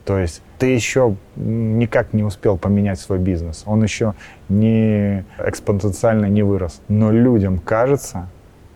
[0.04, 4.14] То есть ты еще никак не успел поменять свой бизнес, он еще
[4.48, 8.28] не экспоненциально не вырос, но людям кажется,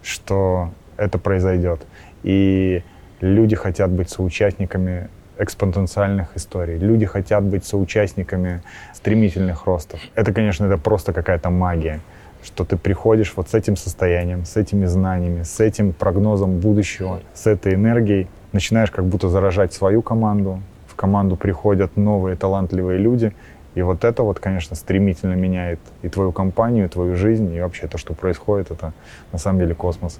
[0.02, 1.86] что это произойдет.
[2.24, 2.82] И
[3.20, 6.76] люди хотят быть соучастниками экспоненциальных историй.
[6.76, 8.62] Люди хотят быть соучастниками
[8.92, 10.00] стремительных ростов.
[10.16, 12.00] Это, конечно, это просто какая-то магия,
[12.42, 17.46] что ты приходишь вот с этим состоянием, с этими знаниями, с этим прогнозом будущего, с
[17.46, 20.60] этой энергией, начинаешь как будто заражать свою команду,
[20.96, 23.34] команду приходят новые талантливые люди,
[23.74, 27.86] и вот это вот, конечно, стремительно меняет и твою компанию, и твою жизнь, и вообще
[27.86, 28.94] то, что происходит, это
[29.32, 30.18] на самом деле космос.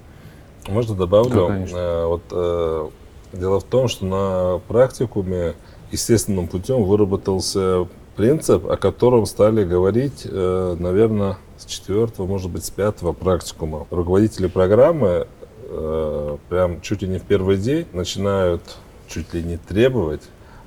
[0.69, 1.49] Можно добавлю?
[1.49, 2.89] Да, э, вот э,
[3.33, 5.55] Дело в том, что на практикуме
[5.91, 12.71] естественным путем выработался принцип, о котором стали говорить, э, наверное, с четвертого, может быть, с
[12.71, 13.87] пятого практикума.
[13.91, 15.27] Руководители программы
[15.69, 18.63] э, прям чуть ли не в первый день начинают
[19.09, 20.23] чуть ли не требовать,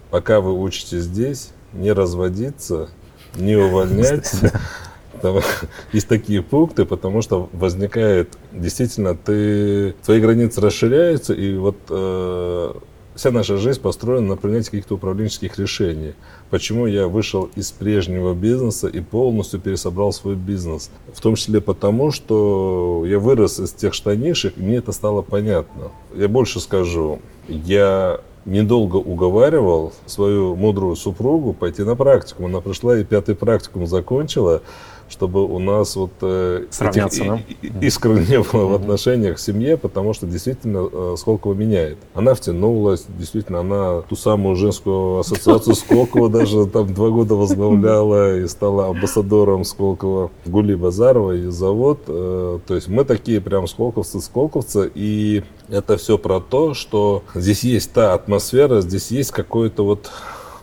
[0.09, 2.89] пока вы учитесь здесь, не разводиться,
[3.35, 4.31] не увольнять,
[5.93, 12.73] есть такие пункты, потому что возникает, действительно, ты, твои границы расширяются, и вот э,
[13.15, 16.13] вся наша жизнь построена на принятии каких-то управленческих решений.
[16.49, 20.89] Почему я вышел из прежнего бизнеса и полностью пересобрал свой бизнес?
[21.13, 25.91] В том числе потому, что я вырос из тех штанишек, и мне это стало понятно.
[26.15, 32.45] Я больше скажу, я недолго уговаривал свою мудрую супругу пойти на практику.
[32.45, 34.61] Она пришла и пятый практикум закончила
[35.09, 37.85] чтобы у нас вот э, Сравняться, этих да?
[37.85, 41.97] искр не было в отношениях в семье, потому что действительно э, Сколково меняет.
[42.13, 48.47] Она втянулась, действительно, она ту самую женскую ассоциацию Сколково даже там два года возглавляла и
[48.47, 52.01] стала амбассадором Сколково Гули Базарова и завод.
[52.07, 57.63] Э, то есть мы такие прям сколковцы, сколковцы, и это все про то, что здесь
[57.63, 60.11] есть та атмосфера, здесь есть какое-то вот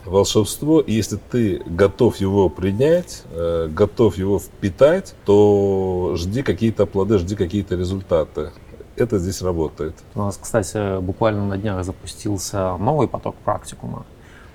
[0.07, 7.17] волшебство, и если ты готов его принять, э, готов его впитать, то жди какие-то плоды,
[7.19, 8.51] жди какие-то результаты.
[8.95, 9.93] Это здесь работает.
[10.15, 14.05] У нас, кстати, буквально на днях запустился новый поток практикума.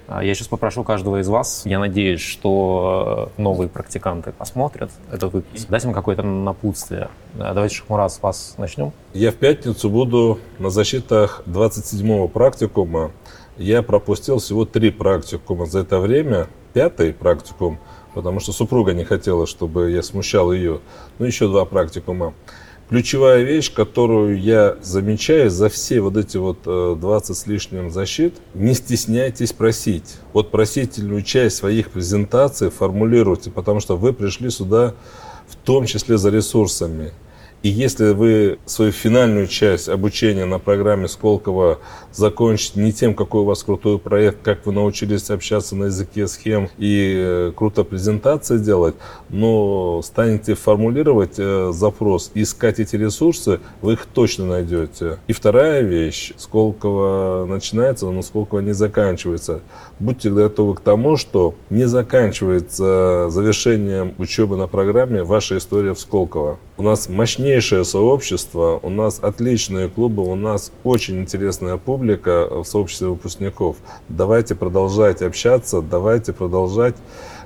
[0.08, 5.68] А Я сейчас попрошу каждого из вас, я надеюсь, что новые практиканты посмотрят этот выпуск,
[5.68, 7.08] дать им какое-то напутствие.
[7.38, 8.92] А Давайте, Шахмурат, с вас начнем.
[9.14, 13.12] Я в пятницу буду на защитах 27-го практикума.
[13.58, 16.48] Я пропустил всего три практикума за это время.
[16.72, 17.78] Пятый практикум,
[18.14, 20.80] потому что супруга не хотела, чтобы я смущал ее.
[21.18, 22.32] Ну, еще два практикума.
[22.88, 28.34] Ключевая вещь, которую я замечаю за все вот эти вот э, 20 с лишним защит,
[28.54, 30.16] не стесняйтесь просить.
[30.32, 34.94] Вот просительную часть своих презентаций формулируйте, потому что вы пришли сюда
[35.46, 37.12] в том числе за ресурсами.
[37.62, 41.78] И если вы свою финальную часть обучения на программе Сколково
[42.12, 46.68] закончите не тем, какой у вас крутой проект, как вы научились общаться на языке схем
[46.78, 48.94] и э, круто презентации делать,
[49.28, 55.18] но станете формулировать э, запрос искать эти ресурсы, вы их точно найдете.
[55.26, 59.60] И вторая вещь, Сколково начинается, но Сколково не заканчивается.
[59.98, 66.58] Будьте готовы к тому, что не заканчивается завершением учебы на программе ваша история в Сколково.
[66.76, 73.08] У нас мощнейшее сообщество, у нас отличные клубы, у нас очень интересная публика в сообществе
[73.08, 73.76] выпускников.
[74.08, 76.96] Давайте продолжать общаться, давайте продолжать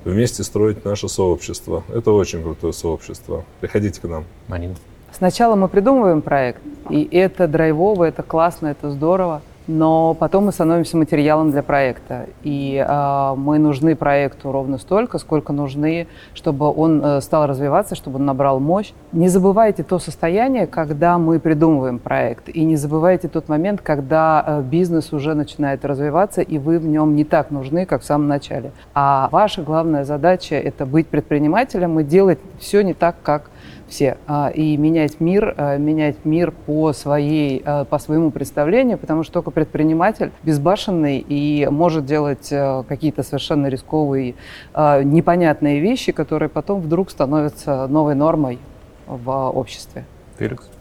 [0.05, 1.85] вместе строить наше сообщество.
[1.93, 3.45] Это очень крутое сообщество.
[3.61, 4.25] Приходите к нам.
[4.49, 4.75] Марина.
[5.13, 9.41] Сначала мы придумываем проект, и это драйвово, это классно, это здорово.
[9.67, 12.27] Но потом мы становимся материалом для проекта.
[12.43, 18.19] И э, мы нужны проекту ровно столько, сколько нужны, чтобы он э, стал развиваться, чтобы
[18.19, 18.93] он набрал мощь.
[19.13, 22.49] Не забывайте то состояние, когда мы придумываем проект.
[22.49, 27.17] И не забывайте тот момент, когда э, бизнес уже начинает развиваться, и вы в нем
[27.17, 28.71] не так нужны, как в самом начале.
[28.95, 33.51] А ваша главная задача– это быть предпринимателем и делать все не так, как
[33.89, 39.23] все а, и менять мир, а, менять мир по своей, а, по своему представлению, потому
[39.23, 42.53] что только предприниматель безбашенный и может делать
[42.89, 44.35] какие-то совершенно рисковые,
[44.75, 48.59] непонятные вещи, которые потом вдруг становятся новой нормой
[49.07, 50.05] в обществе.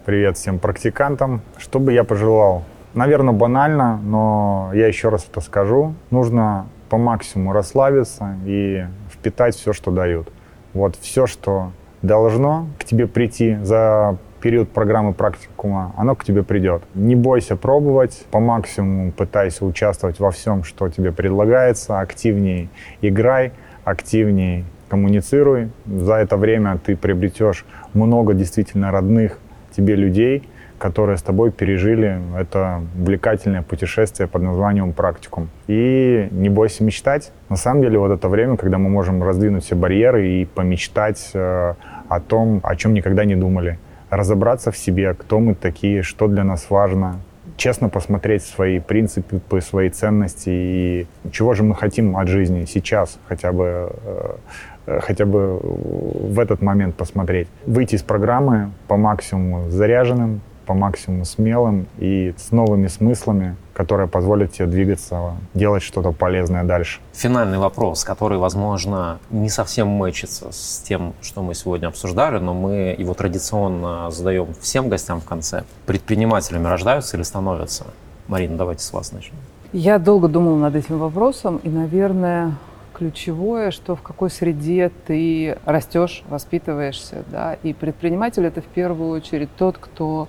[0.04, 1.42] Привет всем практикантам.
[1.58, 2.64] Что бы я пожелал?
[2.94, 5.94] Наверное, банально, но я еще раз это скажу.
[6.10, 10.28] Нужно по максимуму расслабиться и впитать все, что дают.
[10.72, 11.72] Вот все, что
[12.06, 16.82] должно к тебе прийти за период программы практикума, оно к тебе придет.
[16.94, 22.68] Не бойся пробовать, по максимуму пытайся участвовать во всем, что тебе предлагается, активнее
[23.00, 23.52] играй,
[23.84, 25.70] активнее коммуницируй.
[25.86, 29.38] За это время ты приобретешь много действительно родных
[29.76, 30.48] тебе людей,
[30.78, 35.48] которые с тобой пережили это увлекательное путешествие под названием практикум.
[35.66, 37.32] И не бойся мечтать.
[37.48, 41.74] На самом деле вот это время, когда мы можем раздвинуть все барьеры и помечтать э,
[42.08, 43.78] о том, о чем никогда не думали.
[44.10, 47.20] Разобраться в себе, кто мы такие, что для нас важно,
[47.56, 53.52] честно посмотреть свои принципы, свои ценности и чего же мы хотим от жизни сейчас хотя
[53.52, 57.48] бы э, хотя бы в этот момент посмотреть.
[57.66, 64.52] Выйти из программы по максимуму заряженным, по максимуму смелым и с новыми смыслами, которые позволят
[64.52, 67.00] тебе двигаться, делать что-то полезное дальше.
[67.12, 72.94] Финальный вопрос, который, возможно, не совсем мэчится с тем, что мы сегодня обсуждали, но мы
[72.98, 75.64] его традиционно задаем всем гостям в конце.
[75.86, 77.86] Предпринимателями рождаются или становятся?
[78.28, 79.36] Марина, давайте с вас начнем.
[79.72, 82.54] Я долго думала над этим вопросом, и, наверное,
[82.96, 89.50] ключевое, что в какой среде ты растешь, воспитываешься, да, и предприниматель это в первую очередь
[89.56, 90.28] тот, кто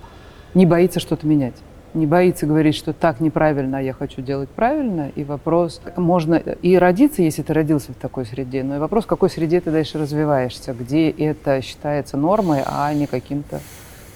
[0.54, 1.54] не боится что-то менять.
[1.94, 5.10] Не боится говорить, что так неправильно, а я хочу делать правильно.
[5.14, 9.06] И вопрос, можно и родиться, если ты родился в такой среде, но и вопрос, в
[9.06, 13.60] какой среде ты дальше развиваешься, где это считается нормой, а не каким-то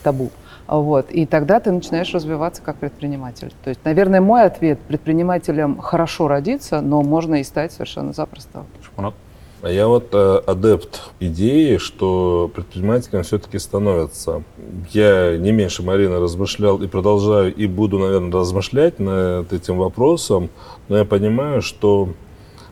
[0.03, 0.31] табу.
[0.67, 1.11] Вот.
[1.11, 3.53] И тогда ты начинаешь развиваться как предприниматель.
[3.65, 8.65] То есть, наверное, мой ответ предпринимателям хорошо родиться, но можно и стать совершенно запросто.
[8.83, 9.15] Шпунок.
[9.63, 14.43] А я вот э, адепт идеи, что предпринимателем все-таки становится.
[14.91, 20.51] Я не меньше Марины размышлял и продолжаю, и буду, наверное, размышлять над этим вопросом,
[20.89, 22.09] но я понимаю, что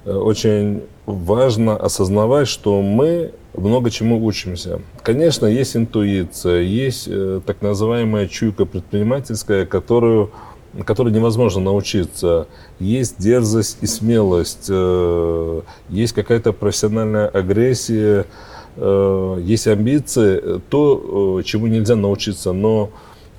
[0.05, 4.81] э, очень важно осознавать, что мы много чему учимся.
[5.05, 10.33] Конечно, есть интуиция, есть э, так называемая чуйка предпринимательская, которую
[10.85, 12.47] которой невозможно научиться.
[12.79, 18.27] Есть дерзость и смелость, э, есть какая-то профессиональная агрессия,
[18.77, 22.53] э, есть амбиции, то, чему нельзя научиться.
[22.53, 22.91] Но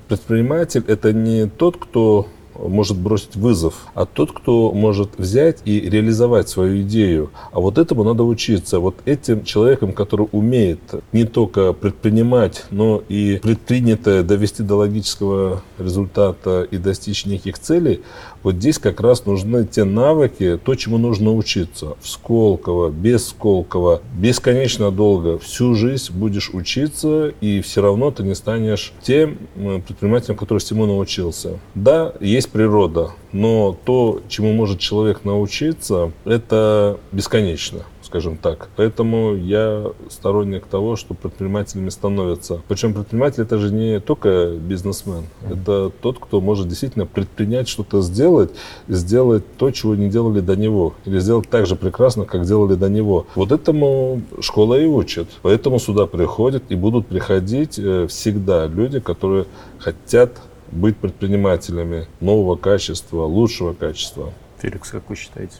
[0.08, 2.26] предприниматель это не тот, кто
[2.58, 7.30] может бросить вызов, а тот, кто может взять и реализовать свою идею.
[7.52, 8.78] А вот этому надо учиться.
[8.78, 10.80] Вот этим человеком, который умеет
[11.12, 18.02] не только предпринимать, но и предпринятое довести до логического результата и достичь неких целей,
[18.42, 21.96] вот здесь как раз нужны те навыки, то, чему нужно учиться.
[22.00, 28.34] В Сколково, без Сколково, бесконечно долго, всю жизнь будешь учиться, и все равно ты не
[28.34, 31.58] станешь тем предпринимателем, который всему научился.
[31.74, 38.68] Да, есть природа, но то, чему может человек научиться, это бесконечно скажем так.
[38.76, 42.60] Поэтому я сторонник того, что предпринимателями становятся.
[42.68, 48.50] Причем предприниматель это же не только бизнесмен, это тот, кто может действительно предпринять что-то сделать,
[48.86, 52.90] сделать то, чего не делали до него, или сделать так же прекрасно, как делали до
[52.90, 53.26] него.
[53.34, 55.28] Вот этому школа и учит.
[55.40, 59.46] Поэтому сюда приходят и будут приходить э, всегда люди, которые
[59.78, 60.32] хотят
[60.70, 64.34] быть предпринимателями нового качества, лучшего качества.
[64.58, 65.56] Феликс, как вы считаете?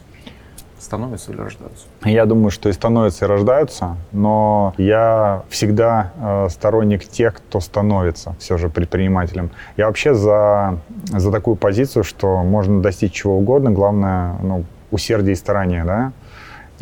[0.83, 1.85] Становятся или рождаются?
[2.03, 8.35] Я думаю, что и становятся, и рождаются, но я всегда э, сторонник тех, кто становится
[8.39, 9.51] все же предпринимателем.
[9.77, 15.35] Я вообще за, за такую позицию, что можно достичь чего угодно, главное ну, усердие и
[15.35, 16.11] старание, да,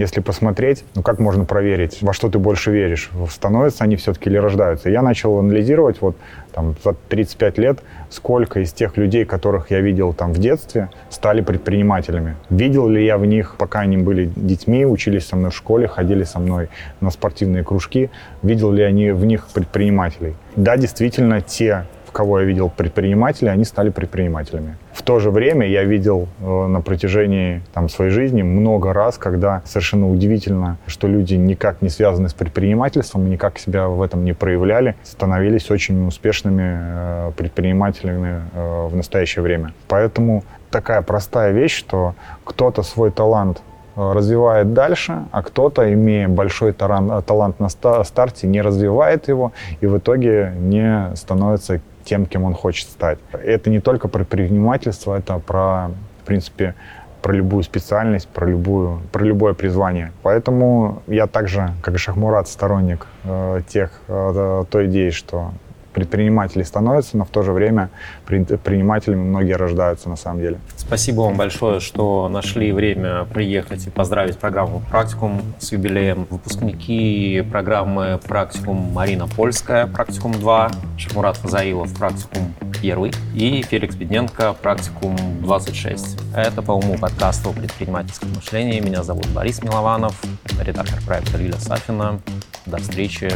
[0.01, 4.37] если посмотреть, ну как можно проверить, во что ты больше веришь, становятся они все-таки или
[4.37, 4.89] рождаются.
[4.89, 6.17] Я начал анализировать вот
[6.53, 7.79] там за 35 лет,
[8.09, 12.35] сколько из тех людей, которых я видел там в детстве, стали предпринимателями.
[12.49, 16.23] Видел ли я в них, пока они были детьми, учились со мной в школе, ходили
[16.23, 18.09] со мной на спортивные кружки,
[18.41, 20.35] видел ли они в них предпринимателей.
[20.55, 24.76] Да, действительно, те кого я видел предприниматели, они стали предпринимателями.
[24.93, 29.62] В то же время я видел э, на протяжении там, своей жизни много раз, когда
[29.66, 34.95] совершенно удивительно, что люди никак не связаны с предпринимательством, никак себя в этом не проявляли,
[35.03, 39.74] становились очень успешными э, предпринимателями э, в настоящее время.
[39.88, 43.62] Поэтому такая простая вещь, что кто-то свой талант
[43.95, 49.51] развивает дальше, а кто-то, имея большой талант на старте, не развивает его
[49.82, 53.19] и в итоге не становится тем, кем он хочет стать.
[53.31, 55.91] Это не только про предпринимательство, это про,
[56.23, 56.75] в принципе,
[57.21, 60.11] про любую специальность, про, любую, про любое призвание.
[60.23, 65.51] Поэтому я также, как и Шахмурат, сторонник э, тех, э, той идеи, что
[65.93, 67.89] предприниматели становятся, но в то же время
[68.25, 70.59] предпринимателями многие рождаются на самом деле.
[70.77, 76.27] Спасибо вам большое, что нашли время приехать и поздравить программу «Практикум» с юбилеем.
[76.29, 85.15] Выпускники программы «Практикум» Марина Польская, «Практикум 2», Шахмурат Фазаилов, «Практикум 1» и Феликс Бедненко, «Практикум
[85.41, 86.35] 26».
[86.35, 88.79] Это по уму подкаста о предпринимательском мышлении.
[88.79, 90.19] Меня зовут Борис Милованов,
[90.59, 92.19] редактор проекта Лиля Сафина.
[92.65, 93.31] До встречи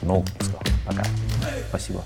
[0.00, 0.60] в новых выпусках.
[0.86, 1.02] Пока.
[1.68, 2.04] Спасибо.